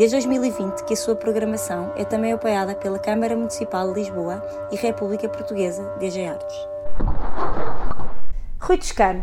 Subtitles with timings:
[0.00, 4.42] Desde 2020 que a sua programação é também apoiada pela Câmara Municipal de Lisboa
[4.72, 6.56] e República Portuguesa DG Artes.
[8.58, 9.22] Rui Toscano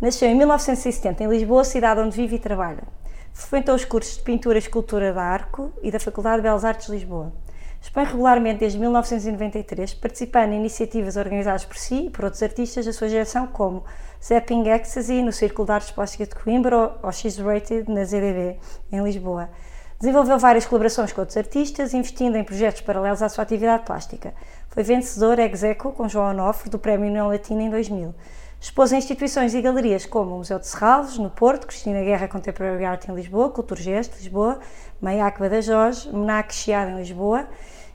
[0.00, 2.82] nasceu em 1970 em Lisboa, cidade onde vive e trabalha.
[3.32, 6.86] Frequentou os cursos de Pintura e Escultura da Arco e da Faculdade de Belas Artes
[6.86, 7.32] de Lisboa.
[7.80, 12.92] Expõe regularmente desde 1993, participando em iniciativas organizadas por si e por outros artistas da
[12.92, 13.84] sua geração, como
[14.20, 18.58] Zapping Ecstasy no Círculo de Artes Plásticas de Coimbra ou X-Rated na ZDB,
[18.90, 19.48] em Lisboa.
[19.98, 24.34] Desenvolveu várias colaborações com outros artistas, investindo em projetos paralelos à sua atividade plástica.
[24.68, 28.14] Foi vencedor ex aequo com João Onofre do Prémio União Latina em 2000.
[28.60, 32.84] Expôs em instituições e galerias como o Museu de Serralves, no Porto, Cristina Guerra Contemporary
[32.84, 34.58] Art em Lisboa, Culturgest, Lisboa,
[35.00, 37.46] Maiac Badajoz, Menac Chiado em Lisboa.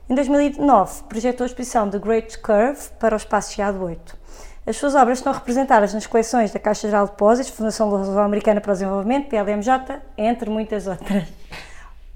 [0.10, 4.18] Em 2009, projetou a exposição The Great Curve para o Espaço Chiado 8.
[4.66, 8.72] As suas obras estão representadas nas coleções da Caixa Geral de Depósitos, Fundação Luso-Americana para
[8.72, 11.41] o Desenvolvimento, PLMJ, entre muitas outras.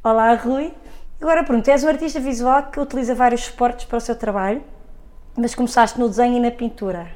[0.07, 0.71] Olá, Rui.
[1.19, 4.61] Agora pronto, és um artista visual que utiliza vários suportes para o seu trabalho,
[5.35, 7.07] mas começaste no desenho e na pintura.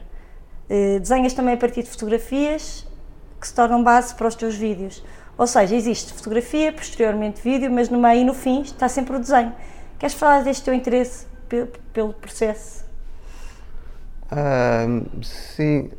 [0.67, 2.87] Uh, desenhas também a partir de fotografias
[3.39, 5.03] que se tornam base para os teus vídeos.
[5.37, 9.19] Ou seja, existe fotografia, posteriormente vídeo, mas no meio e no fim está sempre o
[9.19, 9.53] desenho.
[9.99, 11.27] Queres falar deste teu interesse
[11.93, 12.88] pelo processo?
[15.23, 15.89] Sim,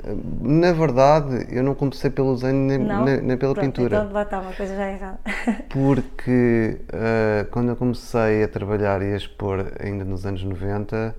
[0.41, 3.97] na verdade eu não comecei pelo desenho nem, nem, nem pela Pronto, pintura.
[3.97, 5.19] Então lá está uma coisa já errada.
[5.69, 11.15] Porque uh, quando eu comecei a trabalhar e a expor ainda nos anos 90,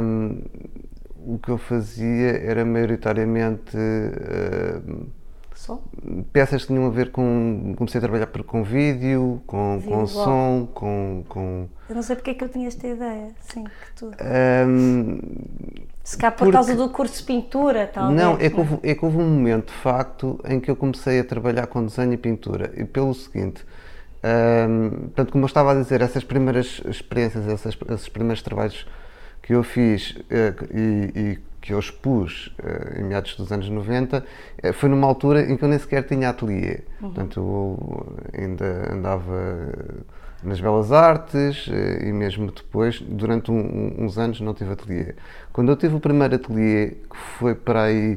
[0.00, 0.42] um,
[1.26, 3.76] o que eu fazia era maioritariamente
[6.32, 7.74] peças que tinham a ver com.
[7.76, 11.68] Comecei a trabalhar com vídeo, com, com som, com, com.
[11.88, 14.10] Eu não sei porque é que eu tinha esta ideia, sim, que tu.
[14.66, 15.18] Um,
[16.02, 18.20] Se cá por porque, causa do curso de pintura, talvez.
[18.20, 21.20] Não, é que, houve, é que houve um momento, de facto, em que eu comecei
[21.20, 22.72] a trabalhar com desenho e pintura.
[22.76, 23.64] E pelo seguinte.
[24.68, 28.86] Um, portanto, como eu estava a dizer, essas primeiras experiências, essas, esses primeiros trabalhos
[29.46, 34.18] que eu fiz eh, e, e que eu expus uh, em meados dos anos 90,
[34.18, 34.22] uh,
[34.62, 36.78] eh, foi numa altura em que eu nem sequer tinha ateliê.
[37.02, 37.10] Uhum.
[37.10, 38.06] Portanto, eu
[38.40, 39.72] ainda andava
[40.44, 45.16] nas Belas Artes e mesmo depois, durante um, uns anos, não tive ateliê.
[45.52, 48.16] Quando eu tive o primeiro ateliê, que foi para aí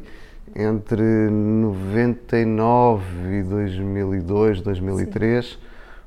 [0.56, 3.04] entre 99
[3.40, 5.58] e 2002, 2003, sim.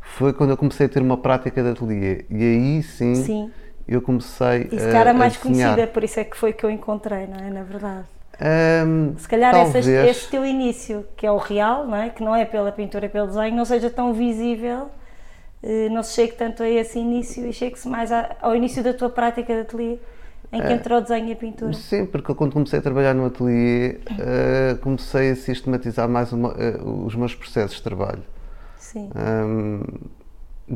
[0.01, 2.25] foi quando eu comecei a ter uma prática de ateliê.
[2.31, 3.17] E aí sim.
[3.17, 3.51] sim
[3.87, 6.71] eu comecei e se calhar a mais conhecida, por isso é que foi que eu
[6.71, 7.51] encontrei, não é?
[7.51, 8.05] Na verdade.
[8.41, 9.87] Um, se calhar talvez...
[9.87, 12.11] esse, esse teu início, que é o real, não é?
[12.11, 14.91] que não é pela pintura, é pelo desenho, não seja tão visível,
[15.63, 18.11] eh, não se chegue tanto a esse início e chegue-se mais
[18.41, 19.99] ao início da tua prática de ateliê,
[20.51, 20.73] em que é.
[20.73, 21.73] entrou o desenho e a pintura.
[21.73, 27.07] Sim, porque quando comecei a trabalhar no ateliê, uh, comecei a sistematizar mais uma, uh,
[27.07, 28.23] os meus processos de trabalho.
[28.77, 29.09] Sim.
[29.15, 29.83] Um,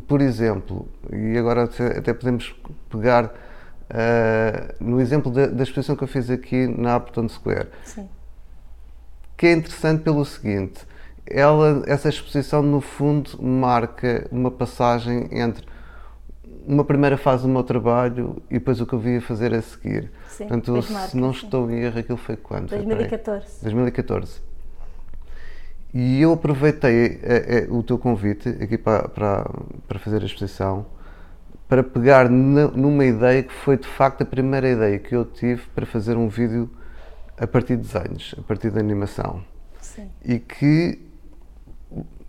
[0.01, 2.55] por exemplo, e agora até podemos
[2.91, 8.09] pegar uh, no exemplo da, da, exposição que eu fiz aqui na Upton Square, Sim.
[9.37, 10.87] que é interessante pelo seguinte:
[11.27, 15.67] ela, essa exposição, no fundo, marca uma passagem entre
[16.67, 20.11] uma primeira fase do meu trabalho e depois o que eu via fazer a seguir.
[20.28, 22.69] Sim, Portanto, se não estou em erro, aquilo foi quando?
[22.71, 23.63] 2014.
[23.63, 24.46] 2014.
[25.99, 29.51] E eu aproveitei é, é, o teu convite aqui para, para,
[29.89, 30.84] para fazer a exposição
[31.67, 35.87] para pegar numa ideia que foi de facto a primeira ideia que eu tive para
[35.87, 36.69] fazer um vídeo
[37.39, 39.43] a partir de desenhos, a partir de animação.
[39.81, 40.11] Sim.
[40.23, 41.01] E que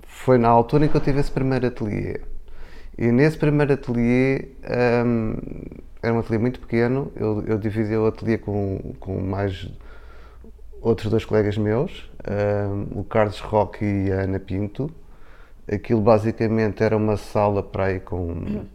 [0.07, 2.21] foi na altura em que eu tive esse primeiro ateliê.
[2.97, 4.47] E nesse primeiro ateliê,
[5.05, 5.35] um,
[6.01, 9.69] era um ateliê muito pequeno, eu, eu dividi o ateliê com, com mais
[10.81, 14.91] outros dois colegas meus, um, o Carlos Roque e a Ana Pinto.
[15.69, 18.65] Aquilo basicamente era uma sala para aí com uhum.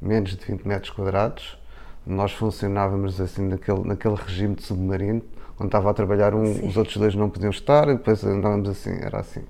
[0.00, 1.58] menos de 20 metros quadrados.
[2.06, 5.22] Nós funcionávamos assim naquele, naquele regime de submarino.
[5.56, 8.96] Quando estava a trabalhar, um, os outros dois não podiam estar, e depois andávamos assim,
[9.02, 9.42] era assim.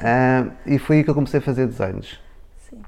[0.00, 2.18] Um, e foi aí que eu comecei a fazer desenhos.
[2.68, 2.82] Sim.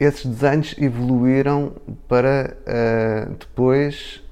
[0.00, 1.74] Esses desenhos evoluíram
[2.08, 4.23] para uh, depois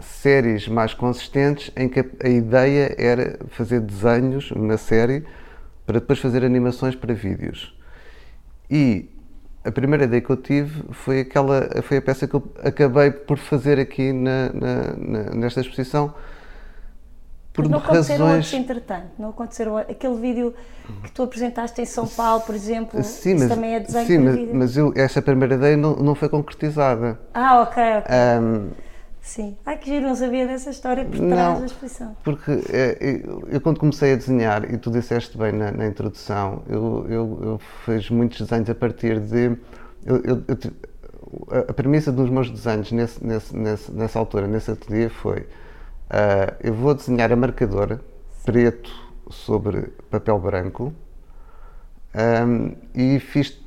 [0.00, 5.24] séries mais consistentes em que a, ideia era fazer desenhos na série
[5.86, 7.76] para depois fazer animações para vídeos.
[8.70, 9.10] E
[9.64, 13.38] a primeira ideia que eu tive foi aquela foi a peça que eu acabei por
[13.38, 16.14] fazer aqui na, na, na nesta exposição
[17.58, 18.44] por Mas não aconteceram razões...
[18.44, 20.54] outros, entretanto, não aconteceram aquele vídeo
[21.02, 24.54] que tu apresentaste em São Paulo, por exemplo, sim, mas, também é desenho sim, mas,
[24.54, 27.18] mas eu, essa primeira ideia não, não foi concretizada.
[27.34, 28.14] Ah, ok, ok.
[28.40, 28.70] Um,
[29.28, 29.56] sim.
[29.64, 32.16] Ai, que giro, não sabia dessa história por trás não, da exposição.
[32.24, 36.62] Porque é, eu, eu, quando comecei a desenhar, e tu disseste bem na, na introdução,
[36.68, 39.56] eu, eu, eu, fiz muitos desenhos a partir de...
[41.68, 45.46] A premissa dos meus desenhos nesse, nesse, nesse, nessa altura, nesse ateliê, foi
[46.08, 48.00] Uh, eu vou desenhar a marcadora
[48.42, 48.90] preto
[49.28, 50.94] sobre papel branco
[52.14, 53.60] um, e fiz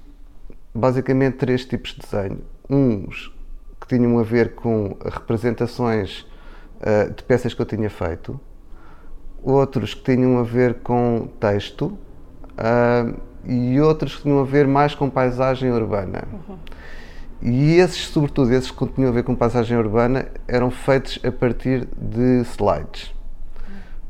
[0.74, 2.42] basicamente três tipos de desenho.
[2.68, 3.32] Uns
[3.92, 6.26] que tinham a ver com representações
[6.80, 8.40] uh, de peças que eu tinha feito,
[9.44, 14.96] outros que tinham a ver com texto uh, e outros que tinham a ver mais
[14.96, 16.24] com paisagem urbana.
[16.32, 16.58] Uhum.
[17.42, 21.88] E esses, sobretudo esses que tinham a ver com paisagem urbana, eram feitos a partir
[21.98, 23.14] de slides.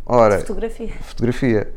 [0.06, 0.90] Ora, fotografia.
[1.02, 1.74] Fotografia.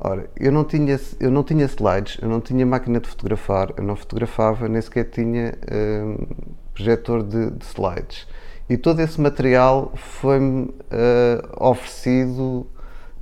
[0.00, 3.82] Ora, eu não, tinha, eu não tinha slides, eu não tinha máquina de fotografar, eu
[3.82, 6.26] não fotografava, nem sequer tinha um,
[6.78, 8.26] projetor de, de, slides.
[8.70, 12.66] E todo esse material foi-me uh, oferecido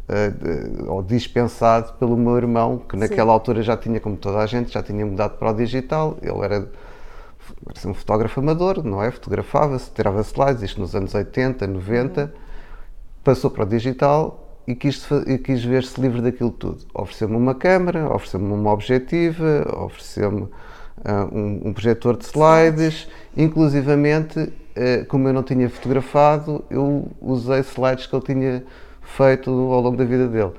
[0.09, 3.35] uh, ou dispensado pelo meu irmão, que naquela Sim.
[3.35, 6.19] altura já tinha, como toda a gente, já tinha mudado para o digital.
[6.21, 6.69] Ele era
[7.65, 9.11] era um fotógrafo amador, não é?
[9.11, 12.29] Fotografava-se, tirava slides, isto nos anos 80, 90, uhum.
[13.23, 15.07] passou para o digital e quis,
[15.45, 16.85] quis ver-se livre daquilo tudo.
[16.93, 20.49] Ofereceu-me uma câmera, ofereceu-me uma objetiva, ofereceu-me
[21.33, 28.07] um, um, projetor de slides, inclusivamente, uh, como eu não tinha fotografado, eu usei slides
[28.07, 28.65] que ele tinha
[29.03, 30.53] feito ao longo da vida dele.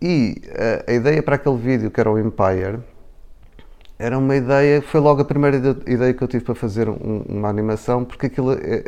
[0.00, 2.80] E uh, a ideia para aquele vídeo, que era o Empire,
[3.98, 5.56] era uma ideia, foi logo a primeira
[5.86, 8.84] ideia que eu tive para fazer um, uma animação, porque aquilo, é,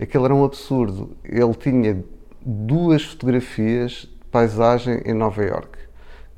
[0.00, 1.10] aquilo era um absurdo.
[1.22, 2.02] Ele tinha
[2.40, 5.78] duas fotografias de paisagem em Nova York,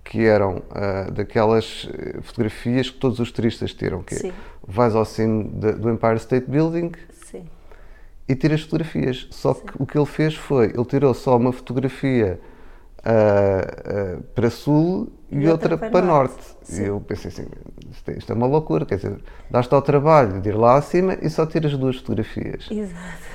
[0.06, 4.32] que eram uh, daquelas eh, fotografias que todos os turistas tiram, que é, Sim.
[4.66, 7.44] vais ao cimo de, do Empire State Building Sim.
[8.28, 9.26] e tiras fotografias.
[9.32, 9.62] Só Sim.
[9.66, 12.38] que o que ele fez foi, ele tirou só uma fotografia
[13.00, 16.36] uh, uh, para sul e, e outra, outra, para, norte.
[16.36, 16.80] norte.
[16.80, 17.46] E eu pensei assim,
[17.90, 19.16] isto é, isto é, uma loucura, quer dizer,
[19.50, 22.68] dás-te ao trabalho de ir lá acima e só tiras duas fotografias.
[22.70, 23.26] Exato.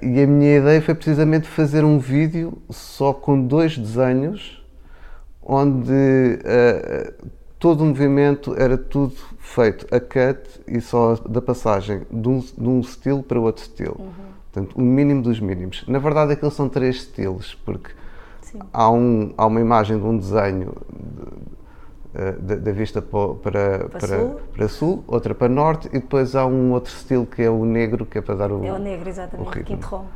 [0.00, 4.57] E a minha ideia foi precisamente fazer um vídeo só com dois desenhos,
[5.48, 6.38] onde
[7.58, 12.68] todo o movimento era tudo feito a cut e só da passagem de um, de
[12.68, 13.96] um estilo para outro estilo.
[13.98, 14.12] Uhum.
[14.52, 15.84] Portanto, o mínimo dos mínimos.
[15.88, 17.90] Na verdade, aqueles são três estilos, porque
[18.72, 20.74] Há, um, há uma imagem de um desenho
[22.40, 24.40] da vista para, para, para, sul.
[24.52, 25.04] para, sul.
[25.06, 28.20] outra para norte e depois há um outro estilo que é o negro, que é
[28.20, 30.08] para dar o É o negro, exatamente, o que interrompe.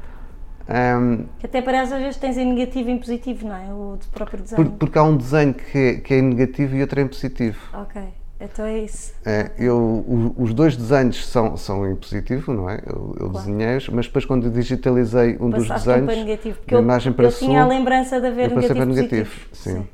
[0.68, 3.72] Um, que até parece às vezes tens em negativo e em positivo, não é?
[3.72, 4.70] O próprio desenho.
[4.72, 7.58] porque há um desenho que é, que é em negativo e outro é em positivo.
[7.74, 8.02] Ok.
[8.40, 9.14] Então é isso.
[9.24, 12.80] É, eu, os dois desenhos são, são em positivo, não é?
[12.84, 13.46] Eu, eu claro.
[13.46, 17.30] desenhei-os, mas depois quando digitalizei um dos desenhos, para negativo, porque eu, imagem para eu
[17.30, 19.30] sul, tinha a lembrança de haver negativo, para negativo.
[19.52, 19.70] Sim.
[19.70, 19.86] sim.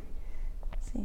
[0.92, 1.04] sim.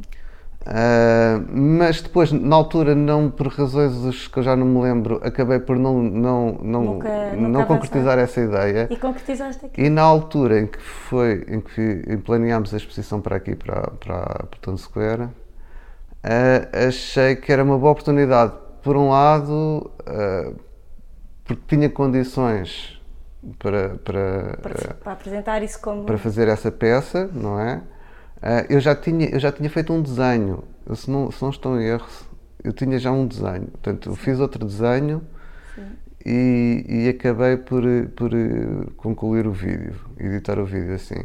[0.66, 5.58] Uh, mas depois, na altura, não por razões que eu já não me lembro, acabei
[5.58, 8.88] por não, não, não, nunca, nunca não concretizar essa ideia.
[8.90, 9.82] E concretizaste aqui.
[9.82, 14.22] E na altura em que foi, em que planeámos a exposição para aqui, para, para,
[14.22, 18.54] para Tono Square, uh, achei que era uma boa oportunidade.
[18.82, 20.54] Por um lado, uh,
[21.44, 22.98] porque tinha condições
[23.58, 26.04] para, para, para, para, apresentar isso como.
[26.04, 27.82] Para fazer essa peça, não é?
[28.68, 31.84] Eu, já tinha, eu já tinha feito um desenho, se, não, se não estou em
[31.84, 32.06] erro,
[32.62, 33.68] eu tinha já um desenho.
[33.68, 35.22] Portanto, eu fiz outro desenho
[36.24, 37.82] e, e, acabei por,
[38.16, 38.30] por
[38.96, 41.20] concluir o vídeo, editar o vídeo assim.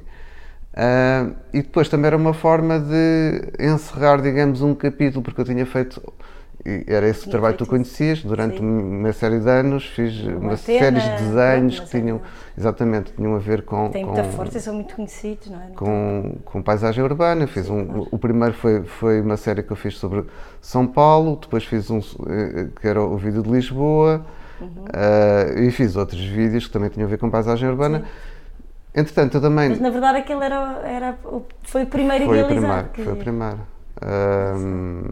[0.74, 5.66] Uh, e depois também era uma forma de encerrar, digamos, um capítulo, porque eu tinha
[5.66, 6.02] feito.
[6.66, 8.64] Era esse o trabalho que tu conhecias, durante sim.
[8.64, 12.22] uma série de anos fiz uma, uma série de desenhos que tinham,
[12.58, 13.90] exatamente, tinham a ver com.
[13.90, 15.68] Tem muita com, força, são muito conhecidos, não é?
[15.76, 17.48] Com, com paisagem urbana.
[17.48, 18.08] Fiz sim, um, claro.
[18.12, 20.26] O primeiro foi, foi uma série que eu fiz sobre
[20.62, 24.26] São Paulo, depois fiz um eh, que era o vídeo de Lisboa,
[24.60, 24.68] uhum.
[24.68, 28.00] uh, e fiz outros vídeos que também tinham a ver com paisagem urbana.
[28.00, 28.06] Sim
[28.94, 29.70] Entretanto, eu também.
[29.70, 31.18] Mas na verdade aquele era, era,
[31.64, 32.42] foi o primeiro foi.
[32.42, 33.60] O primeiro, foi o primeiro.
[34.02, 35.04] Um,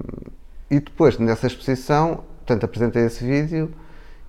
[0.70, 3.74] e depois, nessa exposição, portanto, apresentei esse vídeo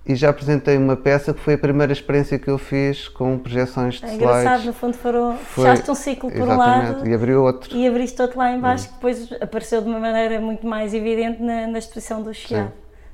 [0.05, 3.95] e já apresentei uma peça que foi a primeira experiência que eu fiz com projeções
[3.95, 4.23] de É slides.
[4.25, 7.75] engraçado, no fundo foram, Foi- fechaste um ciclo por um lado e abriu outro.
[7.77, 11.41] e abriste outro lá em baixo que depois apareceu de uma maneira muito mais evidente
[11.43, 12.71] na, na exposição do Chiado.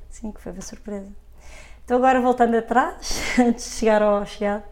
[0.08, 0.32] Sim.
[0.32, 1.08] que foi uma surpresa.
[1.84, 4.62] Então agora voltando atrás, antes de chegar ao Chiado,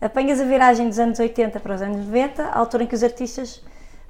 [0.00, 3.04] apanhas a viragem dos anos 80 para os anos 90, a altura em que os
[3.04, 3.62] artistas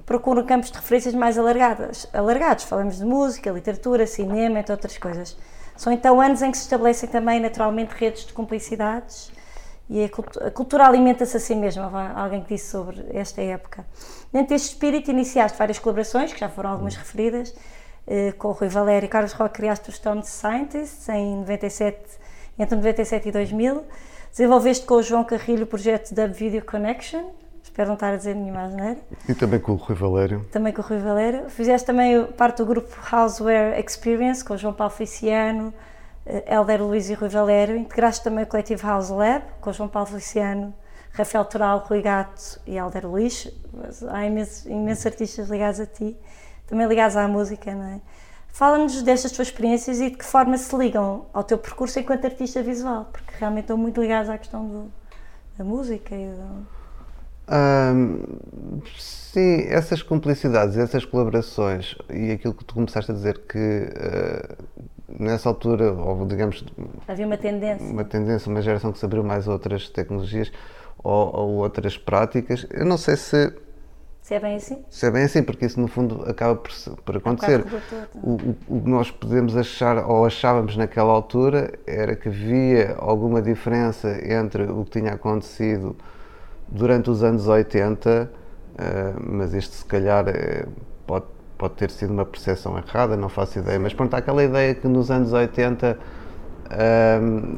[0.05, 2.63] procuram campos de referências mais alargadas, alargados.
[2.65, 5.37] Falamos de música, literatura, cinema, entre outras coisas.
[5.75, 9.31] São então anos em que se estabelecem também naturalmente redes de cumplicidades
[9.89, 13.85] e a, cultu- a cultura alimenta-se a si mesma, alguém que disse sobre esta época.
[14.31, 17.53] Dentro deste espírito iniciaste várias colaborações, que já foram algumas referidas,
[18.07, 21.97] eh, com o Rui Valério e Carlos Roque criaste os Stone Scientists em 97,
[22.57, 23.83] entre 97 e 2000.
[24.31, 27.25] Desenvolveste com o João Carrilho o projeto Dub Video Connection,
[27.73, 30.45] espero não estar a dizer nenhuma asneira E também com o Rui Valério.
[30.51, 31.49] também com o Rui Valério.
[31.49, 35.73] Fizeste também parte do grupo Houseware Experience com o João Paulo Feliciano,
[36.23, 37.75] eh, Helder Luiz e Rui Valério.
[37.75, 40.71] Integraste também o coletivo House Lab com o João Paulo Feliciano,
[41.13, 43.51] Rafael Toral, Rui Gato e Helder Luiz.
[44.11, 46.15] Há imensos, imensos artistas ligados a ti,
[46.67, 47.99] também ligados à música, não é?
[48.49, 52.61] Fala-nos destas tuas experiências e de que forma se ligam ao teu percurso enquanto artista
[52.61, 54.91] visual, porque realmente estão muito ligados à questão do-
[55.57, 56.82] da música e do...
[58.97, 64.55] Sim, essas cumplicidades, essas colaborações e aquilo que tu começaste a dizer que ah,
[65.19, 66.63] nessa altura, ou digamos,
[67.07, 67.85] Havia uma tendência.
[67.87, 70.51] uma tendência, uma geração que se abriu mais a outras tecnologias
[71.03, 73.51] ou, ou outras práticas, eu não sei se,
[74.21, 74.83] Se é bem assim?
[74.89, 76.71] se é bem assim, porque isso no fundo acaba por,
[77.03, 77.65] por acontecer.
[78.23, 84.09] o- o que nós podemos achar, ou achávamos naquela altura, era que havia alguma diferença
[84.31, 85.95] entre o que tinha acontecido
[86.73, 88.29] durante os anos 80,
[88.77, 90.65] eh, mas isto se calhar eh,
[91.05, 91.25] pode,
[91.57, 93.79] pode ter sido uma percepção errada, não faço ideia.
[93.79, 95.97] Mas pronto, há aquela ideia que nos anos 80
[96.71, 97.57] ahm,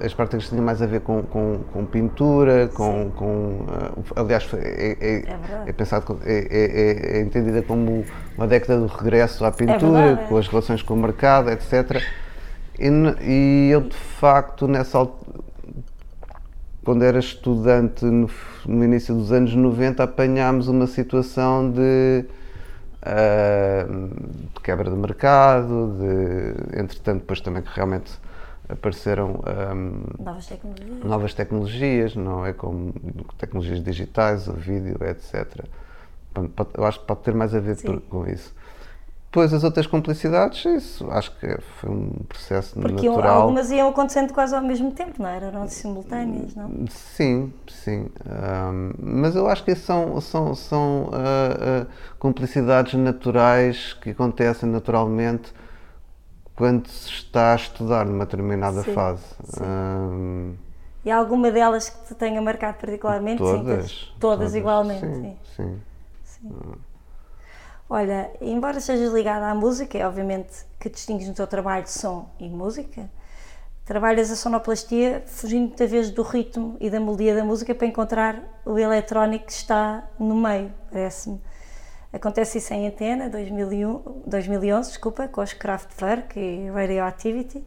[0.00, 3.10] eh, as práticas tinham mais a ver com, com, com pintura, com.
[3.14, 3.66] com
[4.16, 5.68] aliás, é, é, verdade.
[5.68, 8.04] é pensado, é, é- é- é entendida como
[8.36, 10.16] uma década do regresso à pintura, é.
[10.26, 12.02] com as relações com o mercado, etc.
[12.78, 12.88] E,
[13.20, 15.47] e eu, de facto, nessa altura
[16.88, 18.30] quando era estudante no,
[18.64, 22.24] no início dos anos 90 apanhámos uma situação de,
[23.02, 23.84] ah,
[24.54, 28.10] de quebra de mercado, de, entretanto depois também que realmente
[28.70, 29.74] apareceram ah,
[30.18, 31.04] Novas tecnologias.
[31.04, 32.94] novas tecnologias, não é como
[33.36, 35.66] tecnologias digitais, o vídeo, etc.
[36.72, 37.76] Eu acho que pode ter mais a ver
[38.08, 38.54] com isso.
[39.30, 43.40] Depois as outras complicidades, isso acho que foi um processo Porque natural.
[43.40, 45.46] algumas iam acontecendo quase ao mesmo tempo, não era?
[45.46, 46.86] Eram simultâneas, não?
[46.88, 48.08] Sim, sim.
[48.26, 51.86] Ahm, mas eu acho que são, são, são ah, ah,
[52.18, 55.52] complicidades naturais que acontecem naturalmente
[56.56, 59.22] quando se está a estudar numa determinada Sim, fase.
[59.44, 59.64] sim.
[59.64, 60.54] Ahm,
[61.04, 63.38] E alguma delas que te tenha marcado particularmente?
[63.38, 65.80] Sim, todas, todas igualmente, Sim, sim.
[66.24, 66.52] sim.
[67.88, 72.48] Olha, embora sejas ligada à música, é obviamente que distingues no teu trabalho som e
[72.48, 73.08] música,
[73.86, 78.42] trabalhas a sonoplastia fugindo muitas vezes do ritmo e da melodia da música para encontrar
[78.66, 81.40] o eletrónico que está no meio, parece-me.
[82.12, 87.64] Acontece isso em Antena, 2001, 2011, desculpa, com os Kraftwerk e Radioactivity.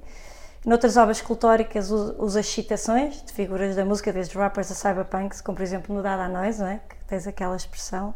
[0.64, 5.56] Noutras obras escultóricas us- usas citações de figuras da música, desde rappers a cyberpunks, como
[5.58, 6.80] por exemplo no Dada Noise, não é?
[6.88, 8.14] que tens aquela expressão.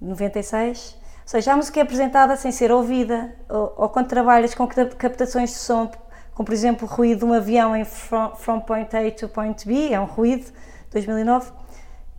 [0.00, 0.96] 96.
[1.24, 4.94] Ou seja, a música é apresentada sem ser ouvida, ou, ou quando trabalhas com cap-
[4.96, 5.90] captações de som,
[6.34, 9.66] como por exemplo o ruído de um avião em From, from Point A to Point
[9.66, 10.52] B, é um ruído,
[10.92, 11.50] 2009,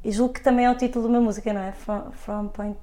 [0.03, 1.71] e julgo que também é o título de uma música, não é?
[1.73, 2.77] From, from Point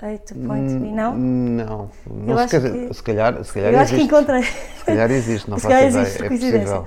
[0.00, 1.14] A to Point B, não?
[1.16, 4.14] Não, não Eu se, acho que- se calhar, se calhar Eu acho que existe.
[4.14, 4.42] encontrei.
[4.42, 6.02] Se calhar existe, não Se faço calhar ideia.
[6.02, 6.76] existe, é coincidência.
[6.80, 6.86] possível.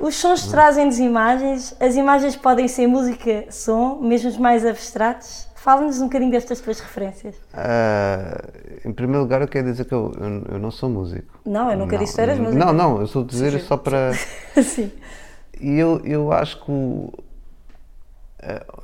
[0.00, 5.46] Os sons trazem-nos imagens, as imagens podem ser música, som, mesmo os mais abstratos.
[5.60, 7.34] Fala-nos um bocadinho destas tuas referências.
[7.52, 8.48] Ah,
[8.82, 11.38] em primeiro lugar, eu quero dizer que eu, eu, eu não sou músico.
[11.44, 12.58] Não, eu nunca Não, disse que eras músico.
[12.58, 13.66] Não, não, eu sou dizer Sim.
[13.66, 14.14] só para.
[14.64, 14.90] Sim.
[15.60, 17.12] E eu, eu acho que o.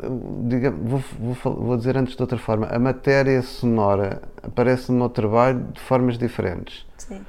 [0.02, 4.99] eu, digamos, vou, vou, vou dizer antes de outra forma, a matéria sonora aparece no
[4.99, 6.85] meu trabalho de formas diferentes.
[6.99, 7.25] Sim.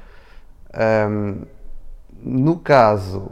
[0.73, 1.43] Ahm,
[2.21, 3.31] no caso,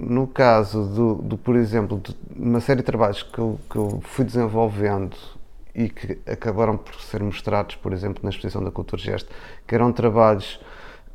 [0.00, 4.00] no caso do, do, por exemplo, de uma série de trabalhos que eu, que eu
[4.04, 5.16] fui desenvolvendo
[5.74, 9.30] e que acabaram por ser mostrados, por exemplo, na exposição da Cultura Gesto,
[9.66, 10.60] que eram trabalhos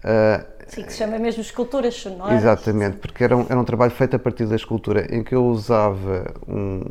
[0.04, 2.34] ah, Sim, que se chama mesmo esculturas sonoras.
[2.34, 5.46] Exatamente, porque era um, era um trabalho feito a partir da escultura em que eu
[5.46, 6.82] usava um,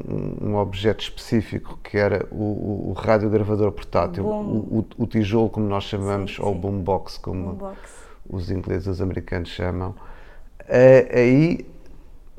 [0.41, 5.67] um- objeto específico que era o, o, o radiogravador portátil, o, o- o tijolo, como
[5.67, 6.61] nós chamamos, Sim, ou sim.
[6.61, 7.77] boombox, como Um box.
[8.29, 9.91] os ingleses e os americanos chamam.
[9.91, 11.67] Uh, aí,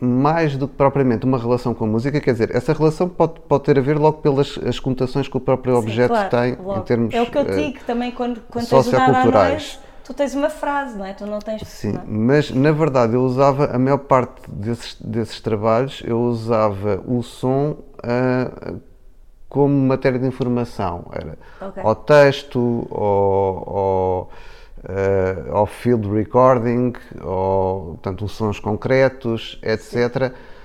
[0.05, 3.63] mais do que propriamente uma relação com a música, quer dizer, essa relação pode, pode
[3.63, 6.79] ter a ver logo pelas as conotações que o próprio Sim, objeto claro, tem logo.
[6.79, 9.79] em termos É o que eu digo uh, também quando, quando socioculturais.
[10.03, 11.13] tu tens uma frase, não é?
[11.13, 11.61] Tu não tens.
[11.67, 12.03] Sim, não.
[12.05, 17.71] mas na verdade eu usava a maior parte desses, desses trabalhos, eu usava o som
[18.03, 18.79] uh,
[19.49, 21.05] como matéria de informação.
[21.11, 21.37] Era
[21.69, 21.83] okay.
[21.83, 24.29] ao texto, ao, ao
[24.85, 30.55] uh, ao field recording, ou portanto, sons concretos, etc., uh,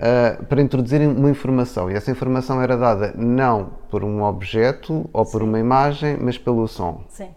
[0.00, 1.90] eh, para introduzirem uma informação.
[1.90, 5.48] E essa informação era dada não por um objeto ou por Sim.
[5.48, 7.02] uma imagem, mas pelo som.
[7.08, 7.28] Sim.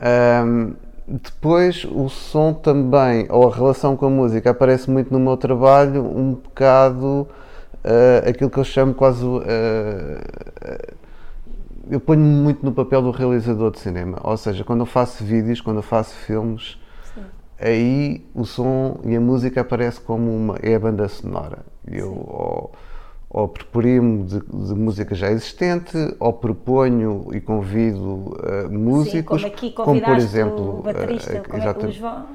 [0.00, 0.74] Um,
[1.06, 6.04] depois, o som também, ou a relação com a música, aparece muito no meu trabalho,
[6.04, 7.28] um bocado
[7.84, 9.40] uh, aquilo que eu chamo quase uh,
[11.90, 14.18] eu ponho-me muito no papel do realizador de cinema.
[14.22, 16.78] Ou seja, quando eu faço vídeos, quando eu faço filmes,
[17.14, 17.22] Sim.
[17.58, 20.56] aí o som e a música aparece como uma.
[20.62, 21.58] é a banda sonora.
[21.86, 22.72] Eu ou,
[23.28, 29.54] ou preparimo de, de, música já existente, ou proponho e convido uh, músicos, Sim, como,
[29.54, 32.26] aqui como por exemplo o, baterista, uh, uh, o João,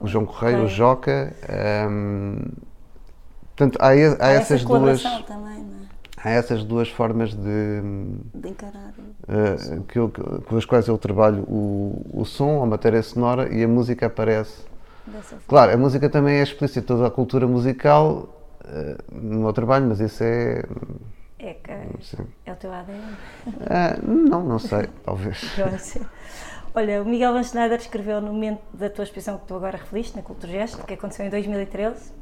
[0.00, 1.34] o João Correia, o Joca.
[1.90, 2.38] Um,
[3.56, 5.02] portanto, há, há, há essas essa duas.
[5.02, 5.63] Também, é?
[6.24, 7.82] Há essas duas formas de,
[8.34, 10.10] de encarar uh, que eu,
[10.46, 14.64] com as quais eu trabalho o, o som, a matéria sonora e a música aparece.
[15.46, 18.28] Claro, a música também é explícita, toda a cultura musical
[18.64, 20.64] uh, no meu trabalho, mas isso é.
[21.38, 21.70] É, que
[22.46, 22.98] é o teu ADN?
[22.98, 25.44] Uh, ah, não, não sei, talvez.
[26.74, 30.16] Olha, o Miguel Van Schneider escreveu no momento da tua exposição que tu agora referiste,
[30.16, 32.12] na Culturgest, que aconteceu em 2013,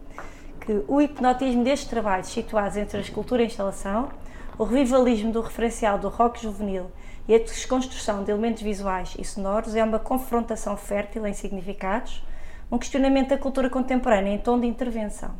[0.64, 4.10] que o hipnotismo destes trabalhos situados entre a escultura e a instalação,
[4.56, 6.90] o revivalismo do referencial do rock juvenil
[7.26, 12.24] e a desconstrução de elementos visuais e sonoros é uma confrontação fértil em significados,
[12.70, 15.34] um questionamento da cultura contemporânea em tom de intervenção.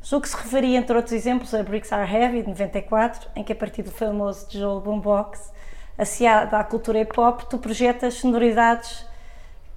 [0.00, 3.52] Julgo que se referia, entre outros exemplos, a Bricks Are Heavy, de 94, em que
[3.52, 5.52] a partir do famoso tijolo boombox,
[5.98, 9.04] associado à cultura hip-hop, tu projetas sonoridades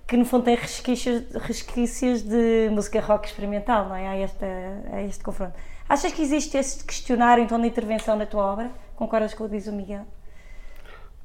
[0.09, 4.07] que no fundo tem resquícios, resquícios de música rock experimental, não é?
[4.07, 4.45] Há, esta,
[4.91, 5.53] há este confronto.
[5.87, 8.71] Achas que existe esse questionário então de intervenção na tua obra?
[8.95, 10.07] Concordas com o que diz o Miguel?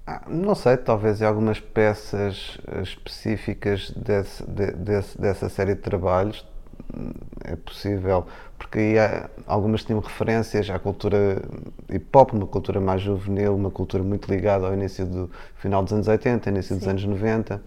[0.06, 6.46] Ah, não sei, talvez em algumas peças específicas desse, de, desse, dessa série de trabalhos
[6.94, 7.10] hum,
[7.42, 8.26] é possível,
[8.58, 11.42] porque aí há, algumas tinham referências à cultura
[11.88, 15.94] hip hop, uma cultura mais juvenil, uma cultura muito ligada ao início do final dos
[15.94, 16.78] anos 80, início Sim.
[16.80, 17.62] dos anos 90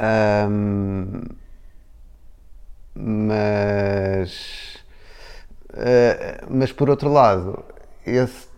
[0.00, 1.22] um,
[2.94, 4.76] mas,
[5.70, 7.64] uh, mas por outro lado,
[8.06, 8.48] esse,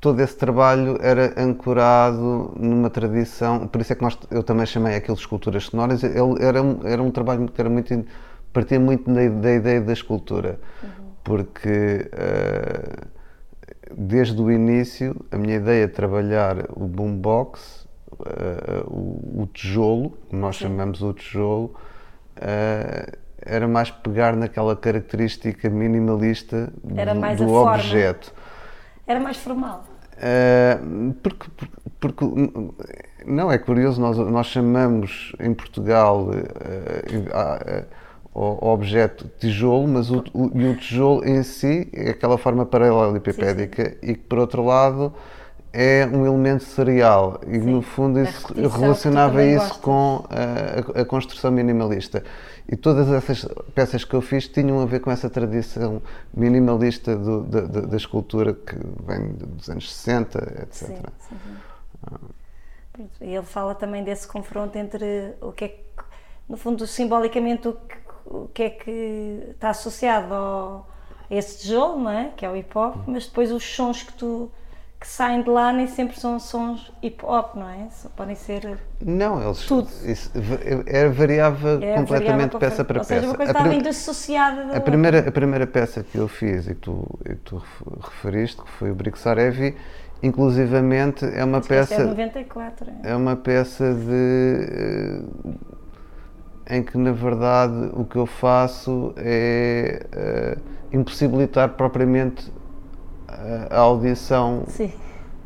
[0.00, 4.96] todo esse trabalho era ancorado numa tradição, por isso é que nós, eu também chamei
[4.96, 8.04] aquilo de esculturas sonoras, ele era, era um trabalho que era muito,
[8.52, 10.90] partia muito da, da ideia da escultura, uhum.
[11.24, 13.08] porque uh,
[13.96, 17.77] desde o início a minha ideia de trabalhar o boombox
[18.86, 20.64] o, o, tijolo, nós Sim.
[20.64, 21.74] chamamos o tijolo,
[22.36, 28.32] uh, era mais pegar naquela característica minimalista do, do objeto.
[29.06, 29.84] Era mais formal.
[30.14, 31.46] Uh, porque,
[32.00, 32.24] porque,
[33.24, 36.28] não é curioso, nós, nós chamamos em Portugal
[38.34, 43.96] o objeto tijolo, mas o, o, e o tijolo em si é aquela forma paralelepipédica
[44.00, 45.12] e que, por outro lado,
[45.72, 49.76] é um elemento serial e Sim, no fundo isso relacionava isso gostas.
[49.78, 52.24] com a, a, construção minimalista
[52.68, 56.02] e todas essas peças que eu fiz tinham a ver com essa tradição
[56.34, 58.76] minimalista do, da, da, da, escultura que
[59.06, 60.72] vem dos anos 60, etc.
[60.72, 60.96] Sim,
[61.28, 61.36] sim,
[62.10, 62.18] ah.
[63.20, 65.84] Ele fala também desse confronto entre o que é que,
[66.48, 70.88] no fundo, simbolicamente, o que, o que é que está associado ao,
[71.30, 72.32] a esse tijolo, não é?
[72.36, 74.50] que é o hip hop, mas depois os sons que tu
[75.00, 77.88] que saem de lá nem sempre são sons hip hop, não é?
[77.90, 78.78] Só podem ser.
[79.00, 79.64] Não, eles.
[79.64, 79.88] Tudo.
[80.04, 80.32] Isso
[80.86, 83.14] é, variava é, completamente variava peça para, peça.
[83.14, 84.76] Ou seja, uma coisa a estava associada.
[84.76, 87.62] A primeira, a primeira peça que eu fiz e que tu, e que tu
[88.00, 89.76] referiste, que foi o Brixarevi,
[90.20, 91.94] inclusivamente é uma Acho peça.
[91.94, 92.90] É 94.
[93.04, 93.10] É?
[93.10, 94.10] é uma peça de.
[94.10, 95.78] Eh,
[96.70, 100.60] em que na verdade o que eu faço é uh,
[100.92, 102.52] impossibilitar propriamente
[103.70, 104.92] a audição Sim.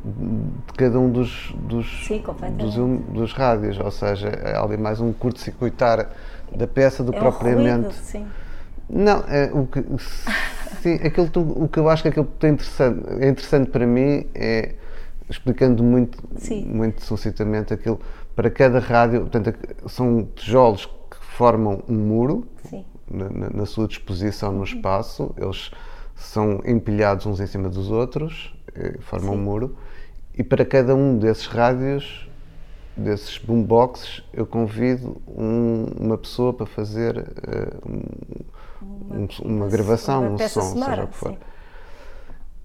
[0.04, 2.22] de cada um dos, dos, Sim,
[2.56, 6.10] dos, um, dos, rádios, ou seja, é ali mais um curto-circuitar
[6.56, 7.78] da peça do é propriamente.
[7.78, 8.26] Um ruído, sim.
[8.88, 9.82] Não, é, o que,
[10.82, 11.30] sim, aquilo,
[11.64, 14.74] o que eu acho que aquilo é interessante, é interessante para mim é
[15.30, 16.64] explicando muito, sim.
[16.66, 17.98] muito sucintamente aquilo
[18.36, 19.54] para cada rádio, portanto,
[19.88, 22.46] são tijolos que formam um muro
[23.10, 25.70] na, na- na sua disposição no espaço, eles
[26.22, 29.76] são empilhados uns em cima dos outros, eh, formam um muro,
[30.36, 32.28] e para cada um desses rádios,
[32.96, 40.34] desses boomboxes, eu convido um- uma pessoa para fazer eh, um- um- uma, gravação, uma
[40.34, 41.30] um som, sonora, seja o que for.
[41.32, 41.38] sim.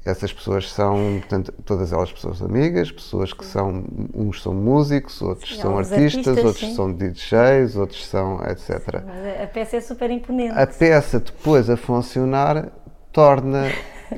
[0.06, 3.84] Essas pessoas são, portanto, todas elas pessoas amigas, pessoas que são,
[4.16, 6.76] uns são músicos, outros Sim, são artistas, artistas, outros sim.
[6.76, 9.04] são DJs, outros são etc.
[9.40, 10.58] A- a peça é super imponente.
[10.58, 12.72] A peça depois a funcionar
[13.22, 13.72] torna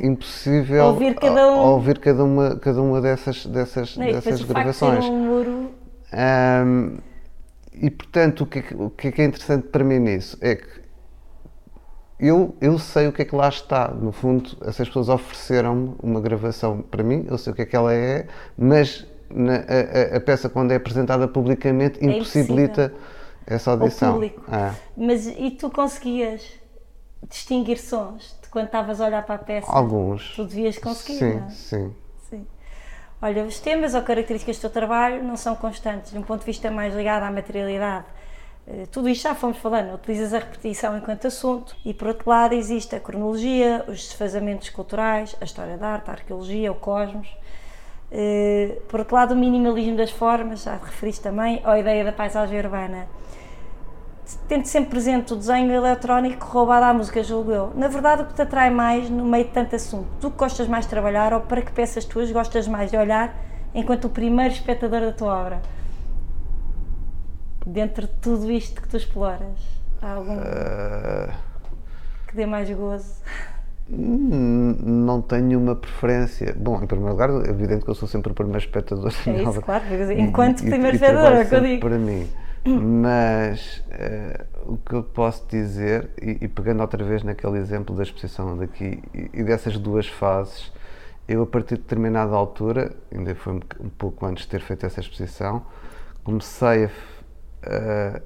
[0.04, 1.58] impossível Ouvir cada um.
[1.70, 5.06] ouvir cada uma, cada uma dessas, dessas, Não, dessas facto de gravações.
[5.06, 5.72] um muro.
[6.12, 6.98] Ahm,
[7.74, 10.56] e portanto, o que, é o que é que é interessante para mim nisso é
[10.56, 10.68] que
[12.20, 13.88] eu, eu sei o que é que lá está.
[13.88, 17.76] No fundo, essas pessoas ofereceram-me uma gravação para mim, eu sei o que é que
[17.78, 19.64] ela é, mas na-
[20.12, 22.94] a, a- peça, quando é apresentada publicamente, É impossibilita
[23.48, 24.12] essa audição.
[24.16, 24.44] público.
[24.52, 24.74] Ah.
[24.98, 26.42] Mas e tu conseguias
[27.30, 29.72] distinguir sons quando estavas a olhar para a peça?
[29.72, 30.34] Alguns.
[30.36, 31.50] Tu devias conseguir, Sim, é?
[31.50, 31.96] sim.
[32.30, 32.48] Sim.
[33.22, 36.46] Olha, os temas ou características do teu trabalho não são constantes, de um ponto de
[36.46, 38.06] vista mais ligado à materialidade.
[38.68, 42.54] Eh, Tudo isto já fomos falando, utilizas a repetição enquanto assunto e, por outro lado,
[42.54, 47.28] existe a cronologia, os desfazamentos culturais, a história da arte, a arqueologia, o cosmos.
[48.12, 52.04] Eh, Por outro lado, o minimalismo das formas, já te referiste também, ou a ideia
[52.06, 53.08] da paisagem urbana.
[54.48, 57.72] Tendo sempre presente o desenho eletrónico roubado à música, julgo eu.
[57.76, 60.08] Na verdade, o que te atrai mais no meio de tanto assunto?
[60.22, 63.36] Tu que gostas mais de trabalhar ou para que peças tuas gostas mais de olhar
[63.74, 65.62] enquanto o primeiro espectador da tua obra?
[67.66, 69.60] Dentro de tudo isto que tu exploras,
[70.02, 71.34] há algum Ah,
[72.28, 73.22] que dê mais gozo?
[73.92, 76.56] hum, não tenho uma preferência.
[76.58, 79.12] Bom, em primeiro lugar, é evidente que eu sou sempre o primeiro espectador.
[79.28, 79.84] É isso, claro,
[80.18, 81.82] enquanto e- primeiro e espectador, é o que eu digo.
[81.82, 82.28] para mim.
[82.66, 88.04] Mas eh, o que eu posso dizer, e, e pegando outra vez naquele exemplo da
[88.04, 90.72] exposição daqui e, e dessas duas fases,
[91.28, 95.00] eu a partir de determinada altura, ainda foi um, pouco antes de ter feito essa
[95.00, 95.66] exposição,
[96.24, 97.24] comecei a, f-
[97.64, 98.22] a-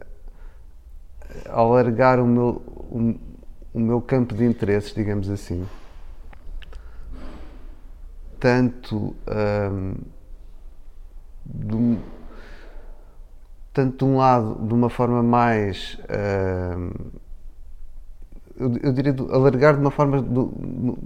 [1.50, 3.16] alargar o meu, o,
[3.74, 5.66] o meu campo de interesses, digamos assim.
[8.40, 9.96] Tanto ahm,
[11.46, 11.98] de um-
[13.74, 16.00] tanto de um lado, de uma forma mais.
[16.10, 16.92] ahm,
[18.56, 20.22] eu, eu diria do- alargar de uma forma.
[20.22, 20.98] Do, no-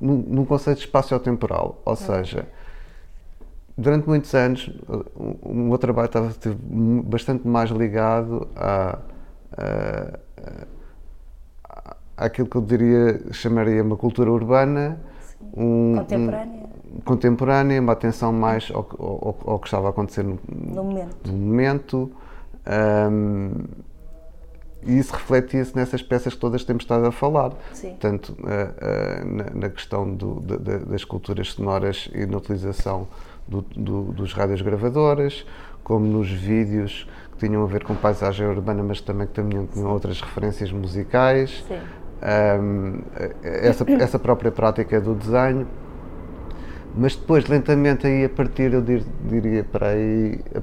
[0.00, 1.82] num, conceito espaciotemporal.
[1.84, 2.46] Ou seja,
[3.76, 4.70] durante muitos anos,
[5.14, 6.32] o, o meu trabalho estava
[7.04, 8.98] bastante mais ligado a.
[9.56, 10.18] a-
[11.68, 14.98] a- àquilo que eu diria, chamaria uma cultura urbana,
[15.54, 16.68] um- um- Contemporânea.
[17.04, 21.16] Contemporânea, uma atenção mais ao, que- ao- ao que estava a acontecer no, No momento.
[21.26, 22.10] no momento.
[22.66, 23.64] ahm,
[24.84, 27.52] e isso refletia-se nessas peças que todas temos estado a falar.
[27.72, 27.96] Sim.
[27.98, 33.08] Tanto ah, ah, na, na questão do- da- da- das culturas sonoras e na utilização
[33.46, 35.44] do- do- dos rádios gravadoras,
[35.82, 39.90] como nos vídeos que tinham a ver com paisagem urbana, mas também que também tinham
[39.90, 41.64] outras referências musicais.
[41.66, 41.78] Sim.
[42.22, 43.00] Ahm,
[43.42, 45.66] essa, essa própria prática do desenho.
[47.00, 50.60] Mas depois, lentamente, aí a partir, eu dir- diria para aí, a,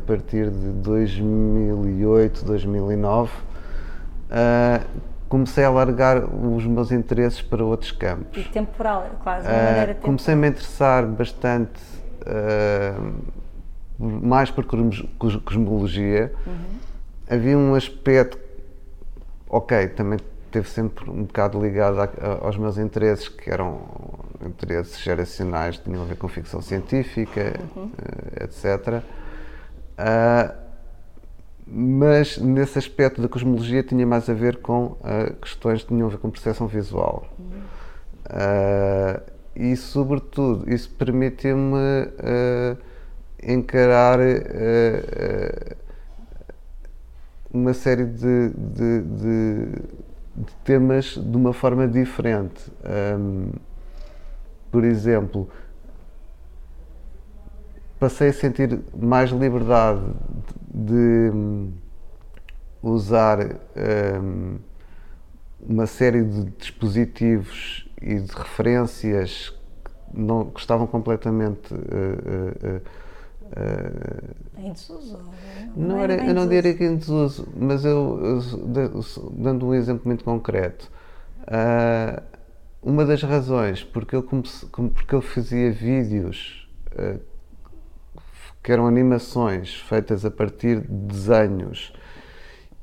[0.00, 3.30] partir de 2008, 2009,
[4.30, 4.80] ah,
[5.28, 8.40] comecei a alargar os meus interesses para outros campos.
[8.40, 10.00] E temporal, quase, de Ah, maneira temporal.
[10.02, 11.78] comecei-me a interessar bastante
[12.24, 13.10] ah,
[13.98, 14.64] mais por
[15.44, 16.32] cosmologia.
[17.28, 18.38] Havia um aspecto,
[19.46, 20.18] ok, também
[20.56, 23.78] teve sempre um bocado ligado a- a- aos meus interesses, que eram
[24.42, 27.40] interesses geracionais, tinham a ver com ficção científica,
[28.38, 29.02] eh, etc.
[29.98, 30.54] Ah,
[31.66, 36.10] mas nesse aspecto da cosmologia tinha mais a ver com ah, questões que tinham a
[36.10, 37.26] ver com percepção visual.
[38.30, 39.20] Ah,
[39.54, 41.76] e, sobretudo, isso permitiu-me
[42.18, 42.76] ah,
[43.42, 44.18] encarar
[47.52, 50.05] uma série de, de- de-
[50.36, 52.70] de temas de uma forma diferente.
[52.84, 53.50] Ahm,
[54.70, 55.48] por exemplo,
[57.98, 60.02] passei a sentir mais liberdade
[60.68, 61.30] de,
[62.82, 63.38] usar
[64.22, 64.58] hum,
[65.60, 69.50] uma série de dispositivos e de referências
[69.84, 71.74] que, não, que estavam completamente.
[71.74, 71.78] eh,
[72.26, 72.80] eh, eh,
[74.58, 75.18] Em desuso?
[75.76, 78.90] não é era, eu não diria que em desuso, mas eu, eu da-
[79.32, 80.90] dando um exemplo muito concreto,
[81.46, 82.22] ah,
[82.82, 87.16] uma das razões porque eu, comece- porque eu fazia vídeos ah,
[88.62, 91.92] que eram animações feitas a partir de desenhos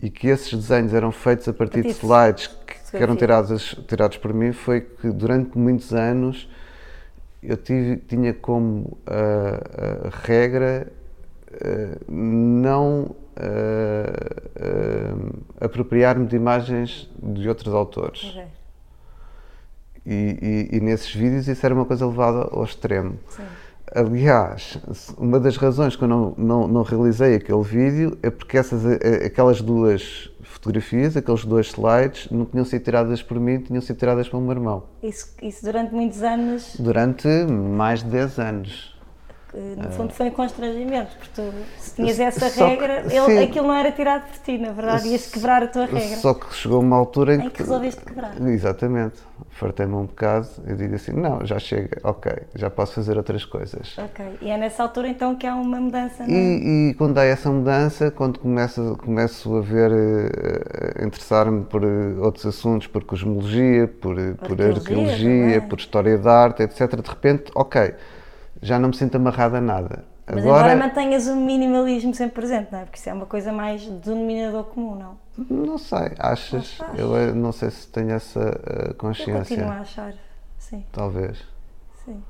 [0.02, 4.18] e que esses desenhos eram feitos a partir de slides que, que eram tirados, tirados
[4.18, 6.50] por mim foi que durante muitos anos
[7.48, 10.92] eu tive, tinha como uh, regra
[11.52, 13.16] uh, não
[15.60, 18.30] apropriar-me de imagens de outros autores.
[18.30, 18.46] Okay.
[20.06, 23.18] E, e, e, nesses vídeos isso era uma coisa levada ao extremo.
[23.30, 23.44] Sim.
[23.96, 24.78] Aliás,
[25.18, 28.86] uma das razões que eu não, não, não, realizei aquele vídeo é porque essas,
[29.26, 30.33] aquelas duas
[30.64, 34.54] fotografias, aqueles dois slides, não tinham sido tiradas por mim, tinham sido tiradas pelo meu
[34.54, 34.84] irmão.
[35.04, 36.78] Isso, isso durante muitos anos?
[36.80, 38.93] Durante mais de 10 anos
[39.54, 43.68] no fundo foi um constrangimento, porque tu, se tinhas essa Só regra, que, ele, aquilo
[43.68, 46.18] não era tirado por ti, na verdade, ias quebrar a tua regra.
[46.18, 48.34] Só que chegou uma altura em, em que, que resolveste quebrar.
[48.42, 49.16] Exatamente,
[49.52, 53.96] fartei-me um bocado e digo assim, não, já chega, ok, já posso fazer outras coisas.
[53.98, 56.38] Ok, e é nessa altura então que há uma mudança, não é?
[56.38, 59.92] E, e quando há essa mudança, quando começo, começo a ver,
[61.00, 66.64] a interessar-me por uh, outros assuntos, por cosmologia, por, por arqueologia, por história da arte,
[66.64, 67.94] etc., de repente, ok,
[68.64, 70.06] já não me sinto amarrado a nada.
[70.26, 72.84] Mas Agora, embora mantenhas o minimalismo sempre presente, não é?
[72.86, 75.18] Porque isso é uma coisa mais denominador comum, não?
[75.50, 76.78] Não sei, achas?
[76.98, 79.32] Eu eh, não sei se tenho essa consciência.
[79.32, 80.14] Eu continuo a achar,
[80.58, 80.86] sim.
[80.94, 81.44] Talvez.
[82.06, 82.24] Sim.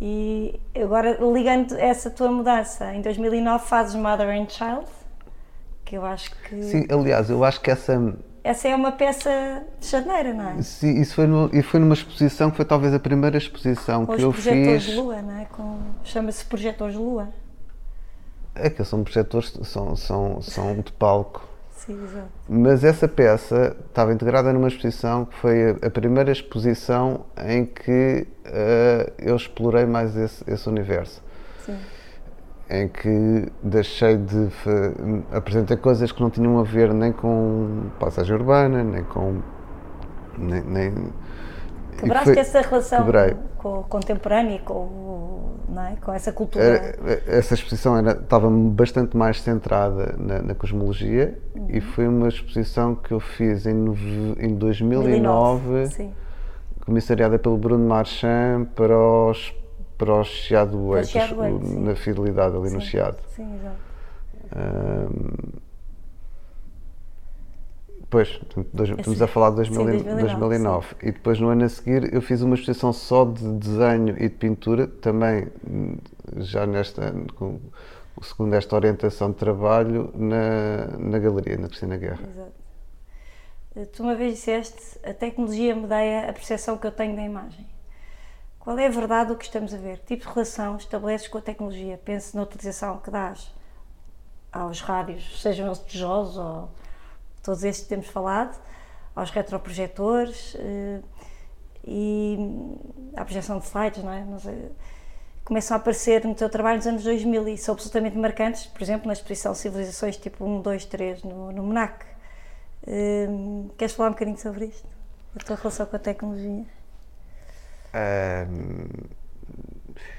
[0.00, 4.86] E agora, ligando essa tua mudança, em 2009 fazes Mother and Child,
[5.84, 6.62] que eu acho que...
[6.62, 8.14] Sim, aliás, eu acho que essa
[8.48, 10.62] essa é uma peça de charneira, não é?
[10.62, 14.16] Sim, isso foi, no, e foi numa exposição que foi talvez a primeira exposição Com
[14.16, 14.44] que eu fiz.
[14.44, 15.44] projetores de lua, não é?
[15.44, 17.28] Com, chama-se projetores lua.
[18.54, 21.46] É que são projetores, são, são, são de palco.
[21.72, 22.28] Sim, exato.
[22.48, 28.26] Mas essa peça estava integrada numa exposição que foi a, a primeira exposição em que
[28.46, 31.22] uh, eu explorei mais esse, esse universo.
[31.66, 31.76] Sim
[32.70, 34.48] em que deixei de
[35.32, 39.40] apresentar coisas que não tinham a ver nem com passagem urbana, nem com.
[40.36, 40.94] Nem, nem
[41.98, 43.36] Quebraste foi, essa relação quebrei.
[43.56, 45.96] com o contemporâneo, com, é?
[45.96, 46.64] com essa cultura?
[46.64, 51.66] Era, essa exposição era, estava bastante mais centrada na, na cosmologia uhum.
[51.68, 53.72] e foi uma exposição que eu fiz em,
[54.38, 56.12] em 2009, 2009
[56.88, 59.52] comissariada pelo Bruno Marchand para os
[59.98, 61.12] para o Chiado Oeiras,
[61.74, 63.18] na Fidelidade, ali sim, no Chiado.
[63.34, 63.76] Sim, exato.
[64.56, 65.58] Um,
[68.08, 68.40] pois,
[68.96, 70.38] estamos a falar de 2000, sim, 2009.
[70.38, 70.86] 2009.
[71.02, 74.36] E depois, no ano a seguir, eu fiz uma exposição só de desenho e de
[74.36, 75.48] pintura, também
[76.36, 77.58] já nesta, com,
[78.22, 82.20] segundo esta orientação de trabalho, na, na galeria, na Cristina Guerra.
[82.22, 82.58] Exato.
[83.92, 87.66] Tu uma vez disseste, a tecnologia me dá a percepção que eu tenho da imagem.
[88.68, 90.00] Qual é a verdade do que estamos a ver?
[90.00, 91.98] Que tipo de relação estabeleces com a tecnologia?
[92.04, 93.50] Pense na utilização que dás
[94.52, 96.68] aos rádios, sejam eles tijolos ou
[97.42, 98.60] todos estes que temos falado,
[99.16, 101.00] aos retroprojetores eh,
[101.82, 102.36] e
[103.16, 104.22] à projeção de slides, não é?
[104.22, 104.70] Não sei,
[105.46, 109.06] começam a aparecer no teu trabalho nos anos 2000 e são absolutamente marcantes, por exemplo,
[109.06, 112.04] na exposição Civilizações tipo 1, 2, 3 no, no MNAC.
[112.86, 113.28] Eh,
[113.78, 114.86] queres falar um bocadinho sobre isto?
[115.34, 116.77] A tua relação com a tecnologia?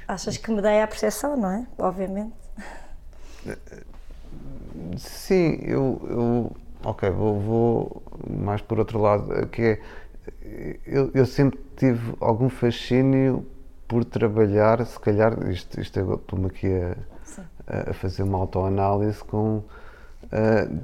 [0.07, 1.67] Achas que me dei a percepção, não é?
[1.77, 2.33] Obviamente.
[4.97, 6.51] Sim, eu, eu
[6.83, 9.79] ok, vou, vou, mais por outro lado, que é,
[10.85, 13.45] eu, eu sempre tive algum fascínio
[13.87, 20.79] por trabalhar, se calhar, isto, isto estou-me aqui a, a, fazer uma autoanálise com uh,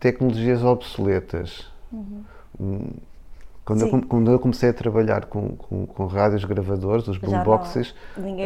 [0.00, 1.70] tecnologias obsoletas.
[1.92, 2.24] Uhum.
[2.58, 2.90] Hum,
[3.66, 7.92] quando eu, quando eu, comecei a trabalhar com, com, com rádios gravadores, os boomboxes,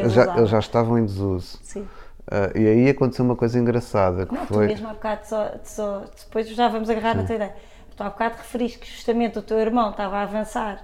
[0.06, 1.58] já, eles já estavam em desuso.
[1.62, 1.80] Sim.
[1.82, 4.24] Uh, e aí aconteceu uma coisa engraçada.
[4.24, 4.66] Que não, foi...
[4.66, 7.18] tu mesmo há bocado, só, só, depois já vamos agarrar Sim.
[7.18, 7.54] na tua ideia.
[7.94, 10.82] Tu há bocado referiste que justamente o teu irmão estava a avançar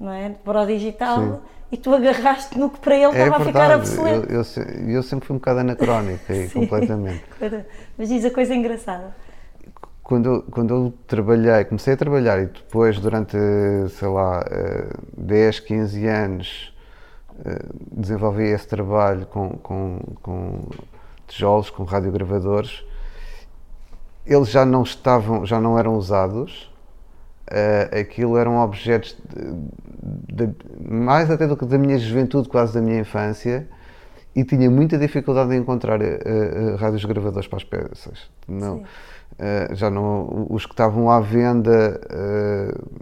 [0.00, 0.30] não é?
[0.30, 1.38] para o digital Sim.
[1.70, 3.50] e tu agarraste no que para ele é estava verdade.
[3.50, 4.32] a ficar obsoleto.
[4.32, 7.24] Eu, eu, eu, sempre fui um bocado anacrónico aí, completamente.
[7.96, 9.14] Mas diz a coisa engraçada
[10.06, 13.36] quando quando eu trabalhei, comecei a trabalhar e depois durante,
[13.90, 14.44] sei lá,
[15.18, 16.74] 10, eh, 15 anos
[17.44, 20.60] eh, desenvolvi esse trabalho com, com, com
[21.26, 22.84] tijolos, com radiogravadores,
[24.24, 26.72] eles já não estavam, já não eram usados,
[27.50, 29.16] uh, aquilo eram objetos
[30.28, 30.54] de, de,
[30.88, 33.68] mais até do que da minha juventude, quase da minha infância,
[34.36, 38.30] e tinha muita dificuldade em encontrar uh, uh, rádios gravadores para as peças.
[38.46, 38.78] Não.
[38.78, 38.84] Sim
[39.38, 43.00] Uh, já não, os que estavam à venda uh,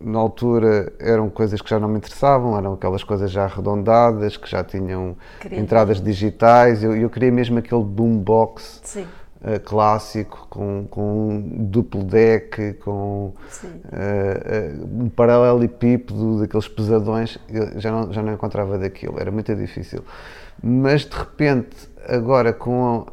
[0.00, 4.50] na altura eram coisas que já não me interessavam, eram aquelas coisas já arredondadas, que
[4.50, 5.60] já tinham queria.
[5.60, 6.82] entradas digitais.
[6.82, 13.32] Eu, eu queria mesmo aquele boombox uh, clássico, com, com um duplo deck, com
[14.90, 20.02] um paralelepípedo daqueles pesadões, eu já não, já não encontrava daquilo, era muito difícil.
[20.60, 23.06] Mas de repente, agora com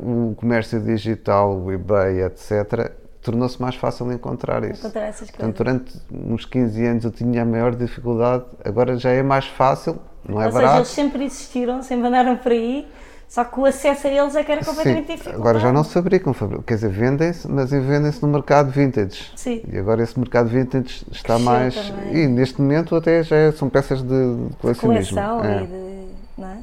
[0.00, 4.80] o comércio digital, o eBay, etc., tornou-se mais fácil encontrar isso.
[4.80, 9.22] Encontrar essas Portanto, durante uns 15 anos eu tinha a maior dificuldade, agora já é
[9.22, 10.68] mais fácil, não é Ou barato.
[10.68, 12.86] Seja, eles sempre existiram, sempre andaram por aí,
[13.28, 15.34] só que o acesso a eles é que era completamente difícil.
[15.34, 16.34] Agora já não se fabricam,
[16.66, 19.30] quer dizer, vendem-se, mas vendem-se no mercado vintage.
[19.36, 19.62] Sim.
[19.70, 21.74] E agora esse mercado vintage está Cresceu mais.
[21.74, 22.24] também.
[22.24, 25.20] E neste momento até já é, são peças de, de colecionismo.
[25.20, 25.62] Coleção é.
[25.62, 26.08] e de.
[26.38, 26.58] Não é?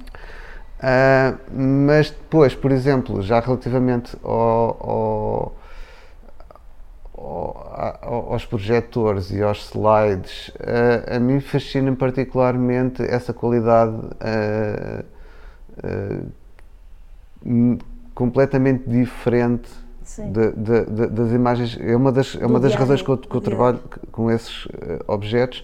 [0.80, 5.56] Ah, mas depois, por exemplo, já relativamente ao,
[7.14, 15.04] ao, ao, aos projetores e aos slides, ah, a mim fascina particularmente essa qualidade ah,
[18.14, 19.70] completamente diferente
[20.18, 21.78] de, de, de, das imagens.
[21.80, 23.80] É uma das, é uma das razões que eu, que eu trabalho
[24.12, 24.68] com esses
[25.08, 25.64] objetos.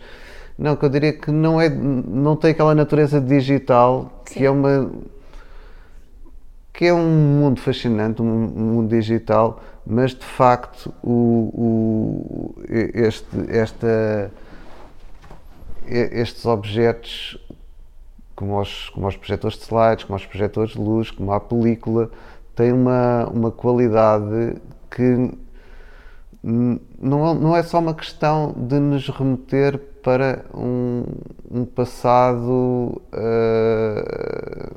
[0.57, 4.39] Não, que eu diria que não, é, não tem aquela natureza digital Sim.
[4.39, 4.91] que é uma
[6.73, 14.31] que é um mundo fascinante, um mundo digital, mas de facto o, o, este, esta,
[15.85, 17.37] estes objetos,
[18.35, 22.09] como os, como os projetores de slides, como os projetores de luz, como a película,
[22.55, 24.55] têm uma, uma qualidade
[24.89, 25.31] que
[26.43, 31.03] não, não é só uma questão de nos remeter para um,
[31.49, 34.75] um passado uh,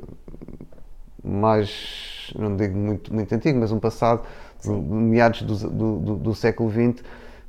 [1.23, 4.23] mais, não digo muito, muito antigo, mas um passado
[4.63, 7.03] de meados do, do, do, do, século XX,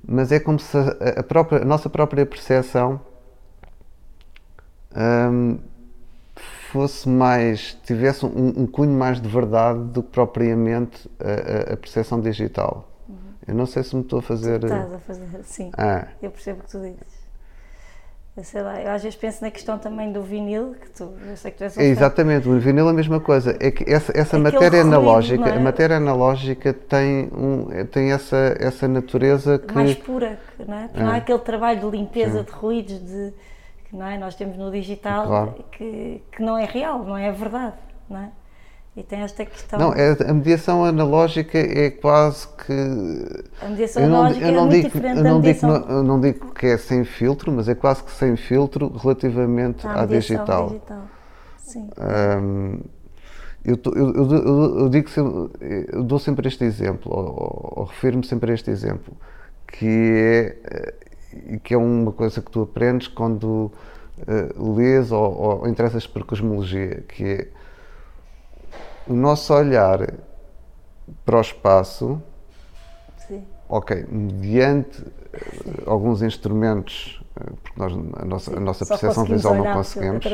[0.06, 3.00] mas é como se a, a própria, a nossa própria percepção
[4.96, 5.58] um,
[6.72, 12.20] fosse mais, tivesse um, um, cunho mais de verdade do que propriamente a, a percepção
[12.20, 12.90] digital.
[13.08, 13.16] Uhum.
[13.48, 14.64] Eu não sei se me estou a fazer.
[14.64, 15.72] Estás a fazer, sim.
[15.78, 16.08] Ah.
[16.22, 17.15] Eu percebo o que tu dizes.
[18.38, 21.38] Eu sei lá, eu às vezes penso na questão também do vinil, que tu, eu
[21.38, 23.58] sei que tu és um é Exatamente, o vinil é a mesma coisa.
[23.62, 25.56] É que essa, essa matéria ruído, analógica, é?
[25.56, 29.74] a matéria analógica tem, um, tem essa, essa natureza que.
[29.74, 30.88] Mais pura, não é?
[30.88, 31.04] Porque é.
[31.04, 32.44] não há aquele trabalho de limpeza Sim.
[32.44, 33.34] de ruídos de,
[33.90, 34.18] que não é?
[34.18, 35.56] nós temos no digital claro.
[35.72, 37.76] que, que não é real, não é verdade,
[38.10, 38.32] não é?
[38.96, 39.78] E tem esta questão.
[39.78, 42.74] Não, é, a mediação analógica é quase que.
[43.62, 45.74] A mediação eu não, analógica eu não é muito digo, diferente eu não da mediação.
[45.74, 49.86] Digo, não, não digo que é sem filtro, mas é quase que sem filtro relativamente
[49.86, 50.70] à, à digital.
[50.70, 51.02] digital.
[51.58, 51.90] Sim.
[52.00, 52.80] Um,
[53.66, 58.52] eu, eu, eu, eu, digo sempre, eu dou sempre este exemplo, ou, ou refiro-me sempre
[58.52, 59.18] a este exemplo,
[59.68, 60.94] que é,
[61.64, 63.72] que é uma coisa que tu aprendes quando
[64.20, 67.48] uh, lês ou, ou interessas por cosmologia, que é
[69.08, 70.14] o nosso olhar
[71.26, 72.22] para o espaço,
[73.28, 73.44] Sim.
[73.70, 75.12] ok, mediante Sim.
[75.34, 80.26] Eh, alguns instrumentos, eh, porque nós, a nossa, a nossa percepção visual não conseguimos.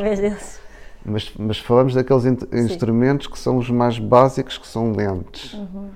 [1.04, 5.54] Mas, mas falamos daqueles in instrumentos que são os mais básicos, que são lentes.
[5.54, 5.90] Uhum.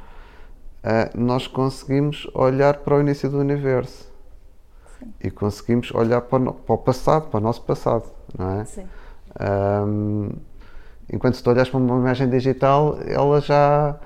[0.84, 4.08] Uh, nós conseguimos olhar para o início do universo
[5.00, 5.14] Sim.
[5.24, 8.04] e conseguimos olhar para o, para o, passado, para o nosso passado,
[8.38, 8.66] não é?
[8.66, 8.88] Sim.
[9.40, 10.30] Um,
[11.12, 14.00] Enquanto se tu olhas para uma imagem digital, ela já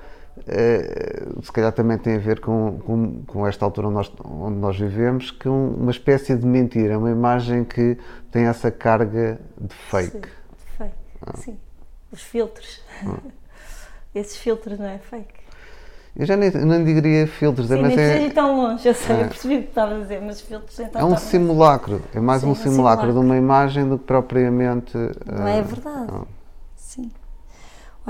[0.46, 4.56] eh, se calhar também tem a ver com, com, com esta altura onde nós, onde
[4.58, 7.98] nós vivemos, que um, uma espécie de mentira, uma imagem que
[8.30, 10.10] tem essa carga de fake.
[10.10, 10.94] Sim, de fake.
[11.26, 11.36] Ah.
[11.36, 11.58] Sim.
[12.12, 12.82] Os filtros.
[13.06, 13.18] Ah.
[14.14, 15.40] Esses filtros não é fake.
[16.16, 18.26] Eu já nem, não diria filtros, Sim, mas nem é.
[18.26, 19.22] Ir tão longe, eu sei, é.
[19.22, 21.00] eu percebi o que estava a dizer, mas filtros então.
[21.00, 24.96] É um simulacro, é mais Sim, um, simulacro simulacro de uma imagem do que propriamente.
[24.96, 26.12] Não uh, é verdade.
[26.12, 26.39] Não.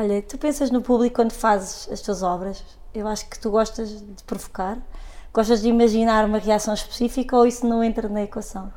[0.00, 2.64] Olha, tu pensas no público quando fazes as tuas obras?
[2.94, 4.78] Eu acho que tu gostas de provocar?
[5.30, 8.72] Gostas de imaginar uma reação específica ou isso não entra na equação?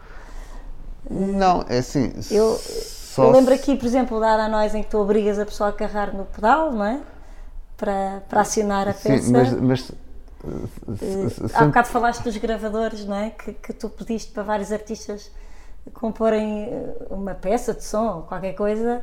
[1.10, 2.12] Não, é assim.
[2.30, 2.60] Eu,
[3.18, 6.14] eu lembro aqui, por exemplo, da Nós em que tu obrigas a pessoa a carregar
[6.14, 7.00] no pedal, não é?
[7.78, 9.24] Para, para acionar a peça.
[9.24, 9.92] Sim, mas, mas
[10.46, 13.30] Uh, há bocado falaste dos gravadores, não é?
[13.30, 15.32] Que, que tu pediste para vários artistas
[15.94, 19.02] comporem eh, uma peça de som ou qualquer coisa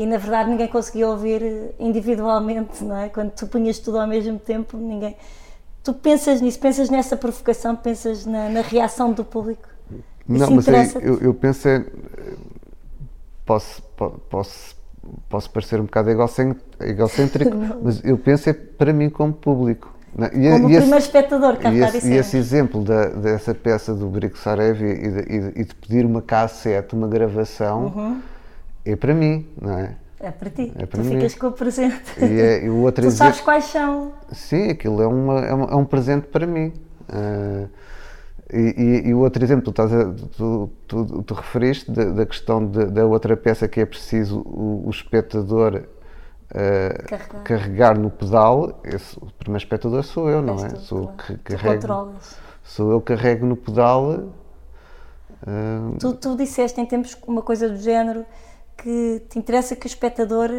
[0.00, 3.10] e na verdade ninguém conseguia ouvir individualmente, não é?
[3.10, 5.14] Quando tu punhas tudo ao mesmo tempo, ninguém.
[5.84, 9.68] Tu pensas nisso, pensas nessa provocação, pensas na, na reação do público?
[10.26, 11.84] Não, Isso mas aí, eu, eu penso é,
[13.44, 13.82] posso,
[14.30, 14.74] posso,
[15.28, 16.08] posso parecer um bocado
[16.80, 19.94] egocêntrico, mas eu penso é para mim como público.
[20.16, 23.94] Não, e, como o primeiro espectador que e esse, e esse exemplo da, dessa peça
[23.94, 28.20] do Brico Sarevi e de, e de, pedir uma cassete, uma gravação, uhum
[28.84, 29.96] é para mim, não é?
[30.22, 30.72] É para ti.
[30.76, 31.14] É para tu mim.
[31.16, 32.02] ficas com o presente.
[32.20, 34.12] E, é, e o outro tu sabes quais são.
[34.32, 36.72] Sim, aquilo é, uma, é, uma- é um presente para mim.
[37.08, 37.66] Ah,
[38.52, 43.06] e, o outro exemplo, tu, a- tu, tu- tu referiste da, da questão de- da
[43.06, 45.84] outra peça que é preciso o, o espectador
[46.52, 47.42] ah, Carregar.
[47.44, 48.80] carregar no pedal.
[48.84, 50.70] Esse, o primeiro espectador sou eu, não é?
[50.76, 51.16] Sou, claro.
[51.44, 52.10] que carrego,
[52.62, 54.24] sou eu que carrego no pedal.
[55.46, 58.24] ah, Tu, tu disseste em tempos uma coisa do género
[58.82, 60.50] que te interessa que o espectador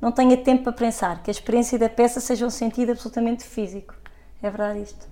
[0.00, 3.94] não tenha tempo para pensar, que a experiência da peça seja um sentido absolutamente físico.
[4.42, 5.08] É verdade isto?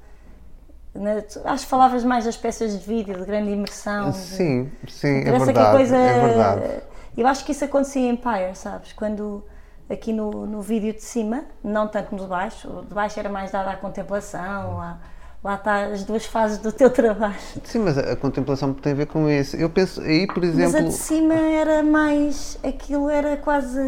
[1.45, 4.13] Acho que falavas mais das peças de vídeo, de grande imersão.
[4.13, 5.71] sim, sim, é verdade.
[5.71, 5.97] coisa.
[5.97, 6.83] É verdade.
[7.17, 8.93] Eu acho que isso acontecia em Empire, sabes?
[8.93, 9.45] Quando
[9.89, 13.29] aqui no, no vídeo de cima, não tanto no de baixo, o de baixo era
[13.29, 15.01] mais dado à contemplação, lá,
[15.43, 17.35] lá está as duas fases do teu trabalho.
[17.65, 19.57] Sim, mas a, a contemplação tem a ver com isso.
[19.57, 20.77] Eu penso aí, por Mas exemplo.
[20.77, 22.59] a de cima era mais.
[22.63, 23.81] aquilo era quase.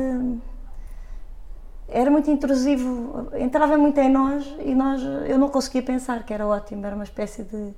[1.89, 6.47] Era muito intrusivo, entrava muito em nós e nós, eu não conseguia pensar, que era
[6.47, 7.75] ótimo, era uma espécie de,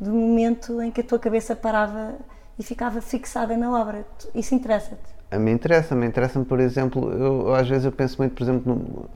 [0.00, 2.14] de momento em que a tua cabeça parava
[2.56, 4.06] e ficava fixada na obra.
[4.32, 5.16] Isso interessa-te?
[5.32, 9.10] A mim interessa-me, interessa-me, por exemplo, eu, às vezes eu penso muito, por exemplo, no-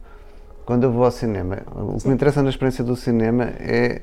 [0.71, 4.03] quando eu vou ao cinema, o que me interessa na experiência do cinema é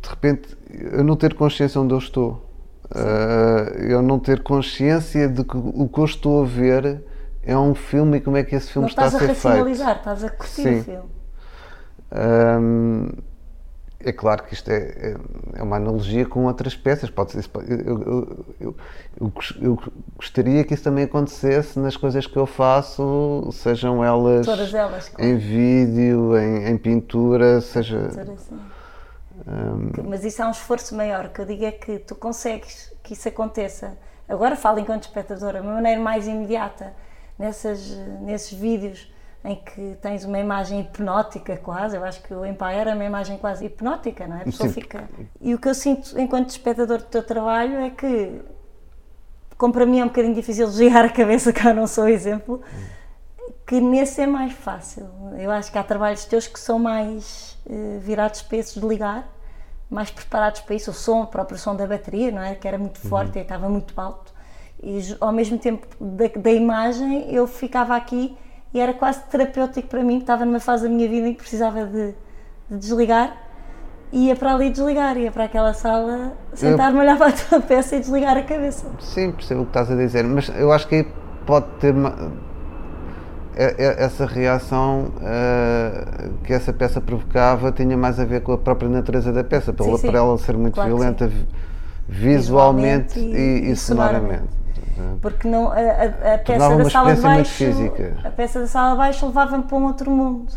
[0.00, 2.42] de repente eu não ter consciência onde eu estou.
[2.90, 7.04] Ah, eu não ter consciência de que o que eu estou a ver
[7.42, 9.34] é um filme e como é que esse filme não está a estás a ser
[9.34, 9.48] feito.
[9.48, 10.80] racionalizar, estás a curtir Sim.
[10.80, 11.10] o filme.
[12.58, 13.08] Hum,
[14.04, 15.16] é claro que isto é, é-
[15.54, 17.10] é uma analogia com outras peças.
[17.10, 18.76] Pode ser, eu, eu- eu-
[19.20, 19.78] eu gos- eu
[20.16, 25.30] gostaria que isso também acontecesse nas coisas que eu faço, sejam elas elas, claro.
[25.30, 28.06] em vídeo, em, em pintura, seja.
[28.06, 28.54] assim.
[29.46, 31.26] hum, Mas isso é um esforço maior.
[31.26, 33.96] O que eu digo é que tu consegues que isso aconteça.
[34.28, 36.92] Agora falo enquanto espectadora, de uma maneira mais imediata,
[37.38, 37.90] nessas,
[38.20, 39.12] nesses vídeos
[39.44, 41.96] em que tens uma imagem hipnótica quase.
[41.96, 44.42] Eu acho que o Empire é uma imagem quase hipnótica, não é?
[44.42, 44.80] A pessoa Sim.
[44.80, 45.08] fica.
[45.40, 48.40] E o que eu sinto enquanto espectador do teu trabalho é que,
[49.58, 52.62] como para mim é um bocadinho difícil desligar a cabeça, que eu não sou exemplo,
[53.66, 55.08] que nesse é mais fácil.
[55.36, 59.28] Eu acho que há trabalhos teus que são mais eh, virados para esses de ligar,
[59.90, 60.92] mais preparados para isso.
[60.92, 62.54] O som, o próprio som da bateria, não é?
[62.54, 64.32] Que era muito forte e estava muito alto.
[64.80, 68.36] E ao mesmo tempo da, da imagem, eu ficava aqui
[68.74, 71.40] e era quase terapêutico para mim, que estava numa fase da minha vida em que
[71.40, 72.14] precisava de,
[72.70, 73.36] de desligar.
[74.12, 78.00] Ia para ali desligar, ia para aquela sala, sentar-me, olhar para a tua peça e
[78.00, 78.86] desligar a cabeça.
[79.00, 81.06] Sim, percebo o que estás a dizer, mas eu acho que aí
[81.46, 82.14] pode ter uma-
[83.54, 89.30] essa reação eh, que essa peça provocava tinha mais a ver com a própria natureza
[89.30, 90.06] da peça, pela, sim.
[90.08, 91.46] para ela ser muito Claro violenta vi-
[92.08, 94.61] visualmente, Visualmente e, e- e e sonoramente.
[95.20, 97.64] Porque não, a, a- a peça da sala de baixo,
[98.24, 100.52] a peça da sala de baixo levava-me para um outro mundo,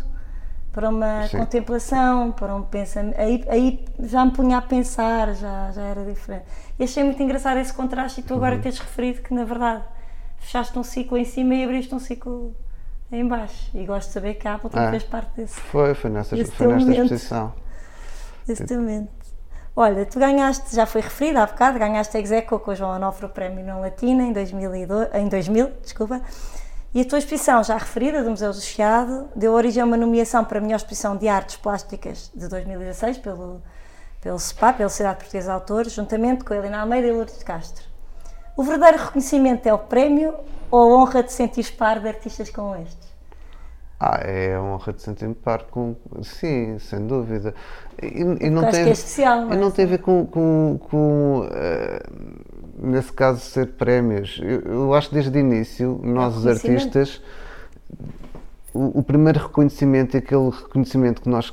[0.72, 1.38] para uma Sim.
[1.38, 3.18] contemplação, para um pensamento.
[3.18, 6.44] Aí, aí já me punha a pensar, já, já era diferente.
[6.78, 8.36] E achei muito engraçado esse contraste e tu Uhum.
[8.38, 9.82] agora teres referido que na verdade
[10.38, 12.54] fechaste um ciclo em cima e abriste um ciclo
[13.10, 13.70] em baixo.
[13.74, 14.90] E gosto de saber que a Apple também Ah.
[14.90, 16.90] fez parte desse, Foi, foi, nessa, foi momento.
[16.90, 17.52] exposição.
[18.76, 19.08] momento.
[19.78, 23.26] Olha, tu ganhaste, já foi referido há bocado, ganhaste a Execo com o João Onofre
[23.26, 26.22] o Prémio na Latina em 2002, em 2000, desculpa,
[26.94, 30.42] e a tua exposição, já referida, do Museu do Chiado, deu origem a uma nomeação
[30.46, 33.60] para a melhor exposição de artes plásticas de 2016 pelo,
[34.22, 37.84] pelo SEPA, pela Sociedade Portuguesa de Autores, juntamente com Helena Almeida e Lourdes de Castro.
[38.56, 40.34] O verdadeiro reconhecimento é o prémio
[40.70, 43.05] ou a honra de sentir par de artistas como estes?
[43.98, 45.96] Ah, é uma honra de sentir-me par com.
[46.22, 47.54] Sim, sem dúvida.
[48.02, 49.56] E, e não acho tem, que é especial, E é?
[49.56, 52.02] não tem a ver com, com, com, eh,
[52.78, 54.38] nesse caso, ser prémios.
[54.42, 57.22] Eu, eu acho que desde o início, nós, os artistas,
[58.74, 61.50] o, o primeiro reconhecimento e aquele reconhecimento que nós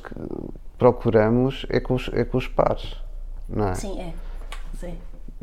[0.77, 2.95] procuramos é com os, é com os pares.
[3.47, 3.75] Não é?
[3.75, 4.13] Sim, é.
[4.77, 4.97] Sim.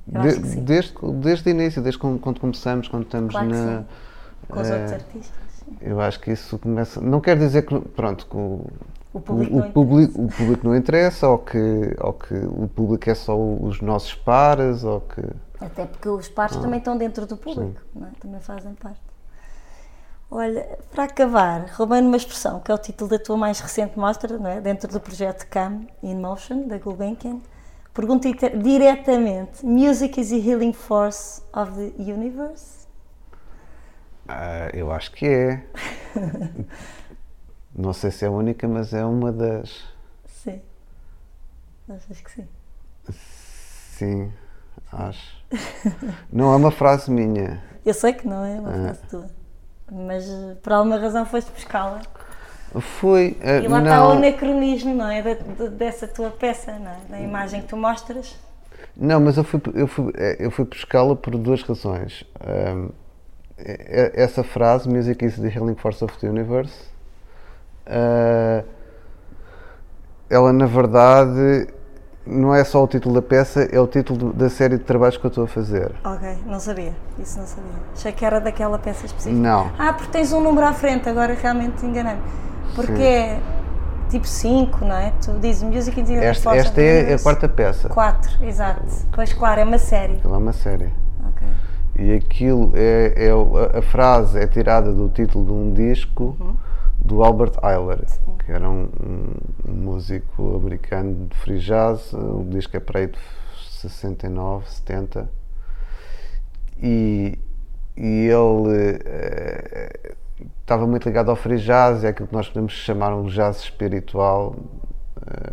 [0.06, 0.64] De- sim.
[0.64, 3.78] desde, desde o início, desde quando, quando começamos, quando estamos Claro na.
[3.78, 3.84] sim.
[4.48, 5.49] Com os eh, outros artistas.
[5.64, 5.76] Sim.
[5.80, 7.00] eu acho que isso começa.
[7.00, 8.66] Não quer dizer que, pronto, que o,
[9.12, 13.08] O público o, não público, o público não interessa, ou que, ou que o público
[13.10, 15.22] é só os nossos pares, ou que.
[15.60, 16.60] Até porque os pares Ah.
[16.60, 18.06] também estão dentro do público, é?
[18.20, 19.00] também fazem parte.
[20.30, 24.38] Olha, para acabar, roubando uma expressão que é o título da tua mais recente mostra,
[24.38, 24.60] não é?
[24.60, 27.40] dentro do projeto Come in Motion, da Gulbenkian,
[27.92, 32.79] pergunto ite- diretamente: Music is the healing force of the universe?
[34.28, 35.64] Ah, eu acho que é.
[37.74, 39.82] não sei se é a única, mas é uma das.
[40.26, 40.60] Sim.
[41.88, 42.48] Achas que sim?
[43.12, 44.32] Sim.
[44.92, 45.40] acho.
[46.32, 47.62] Não é uma frase minha.
[47.84, 49.26] Eu sei que não é uma frase tua,
[49.90, 50.24] mas
[50.62, 52.00] por alguma razão foste buscá-la.
[52.78, 53.36] Fui.
[53.40, 55.22] eh, E lá está o não, anacronismo, não é?
[55.22, 56.98] Da- de- dessa tua peça, não é?
[57.08, 58.36] Da imagem que tu mostras.
[58.96, 62.24] não, mas eu fui, eu fui, eh, eu fui buscá-la por duas razões.
[62.40, 62.92] Ahm, eh,
[64.14, 66.74] essa frase, Music is the healing force of the universe,
[67.86, 68.64] ah,
[70.28, 71.68] ela na verdade
[72.26, 75.24] não é só o título da peça, é o título da série de trabalhos que
[75.24, 75.92] eu estou a fazer.
[76.04, 76.92] Ok, não sabia.
[77.18, 77.72] Isso não sabia.
[77.94, 79.40] Achei que era daquela peça específica.
[79.40, 79.70] Não.
[79.78, 82.20] Ah, porque tens um número à frente, agora realmente enganei-me.
[82.74, 83.02] Porque Sim.
[83.02, 83.40] é
[84.10, 85.12] tipo 5, não é?
[85.24, 87.88] Tu dizes Music in the Esta, Force of esta é a quarta peça.
[87.88, 88.82] 4, exato.
[89.12, 90.20] Pois claro, é uma série.
[90.24, 90.92] Ela é uma série.
[92.00, 93.30] E aquilo é, é
[93.78, 96.34] a, frase é tirada do título de um disco
[96.98, 98.00] do Albert Ayler,
[98.44, 102.12] que era um, um- músico americano de free jazz.
[102.14, 103.18] O disco é para aí de
[103.80, 105.28] 69, 70.
[106.82, 107.38] E,
[107.96, 110.14] e ele eh,
[110.60, 114.56] estava muito ligado ao free jazz, é aquilo que nós podemos chamar um jazz espiritual.
[115.26, 115.52] Eh,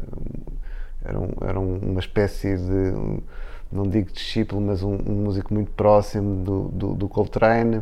[1.03, 2.93] era, um- era um- uma espécie de,
[3.71, 7.81] não digo discípulo, mas um, um músico muito próximo do, do, do Coltrane.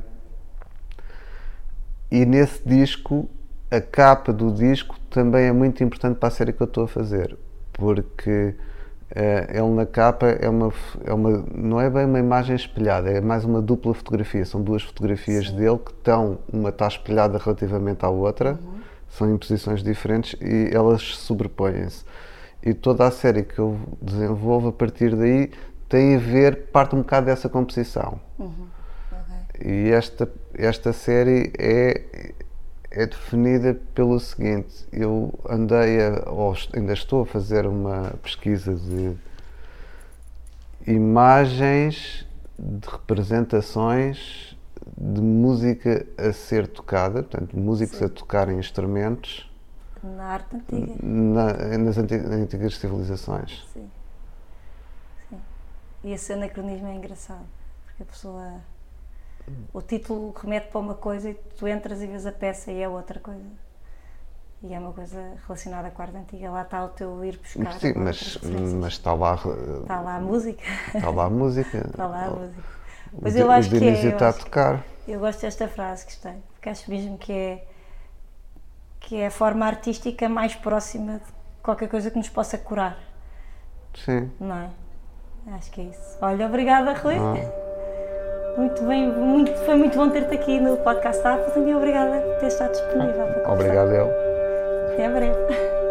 [2.11, 3.29] E nesse disco,
[3.69, 6.87] a capa do disco também é muito importante para a série que eu estou a
[6.87, 7.37] fazer,
[7.73, 8.55] porque
[9.11, 10.73] eh, ele na capa é uma,
[11.03, 14.45] é uma, não é bem uma imagem espelhada, é mais uma dupla fotografia.
[14.45, 18.59] São duas fotografias dele que estão, uma está espelhada relativamente à outra,
[19.09, 22.03] são em posições diferentes e elas sobrepõem-se.
[22.63, 25.51] E toda a série que eu desenvolvo a partir daí
[25.95, 28.19] tem a ver, parte um bocado dessa composição.
[29.63, 32.33] E esta, esta série é,
[32.91, 39.15] é definida pelo seguinte: eu andei, a, ou ainda estou a fazer uma pesquisa de
[40.85, 42.27] imagens,
[42.59, 44.53] de representações
[44.97, 49.49] de música a ser tocada, portanto, músicos a tocarem instrumentos
[50.03, 50.93] Na arte antiga.
[51.01, 53.65] na- nas anti- antigas civilizações.
[53.73, 53.79] Sim.
[53.81, 53.89] Sim.
[56.05, 57.45] E esse anacronismo é engraçado,
[57.85, 58.53] porque a pessoa.
[59.73, 62.87] O título remete para uma coisa e tu entras e vês a peça e é
[62.87, 63.43] outra coisa.
[64.63, 66.49] E é uma coisa relacionada com a arte antiga.
[66.51, 67.73] Lá está o teu ir buscar.
[67.79, 68.37] Sim, mas,
[68.79, 69.35] mas está lá,
[69.81, 70.63] Está lá a música.
[70.95, 71.77] está lá a música.
[71.89, 72.63] Está lá a música.
[73.13, 74.05] O Mas eu acho o que é.
[74.05, 74.83] Eu, está a acho- tocar.
[75.07, 76.33] eu gosto desta frase, gostei.
[76.53, 77.67] Porque acho mesmo que é.
[78.99, 81.33] que é a forma artística mais próxima de
[81.63, 82.97] qualquer coisa que nos possa curar.
[83.95, 84.31] Sim.
[84.39, 84.69] Não é?
[85.53, 86.17] Acho que é isso.
[86.21, 87.15] Olha, obrigada, Rui.
[87.17, 87.65] Ah.
[88.57, 92.47] Muito bem, muito, foi muito bom ter-te aqui no podcast Apple e obrigada por ter
[92.47, 93.51] estado disponível conversar.
[93.51, 94.09] Obrigado, eu.
[94.93, 95.84] Até breve.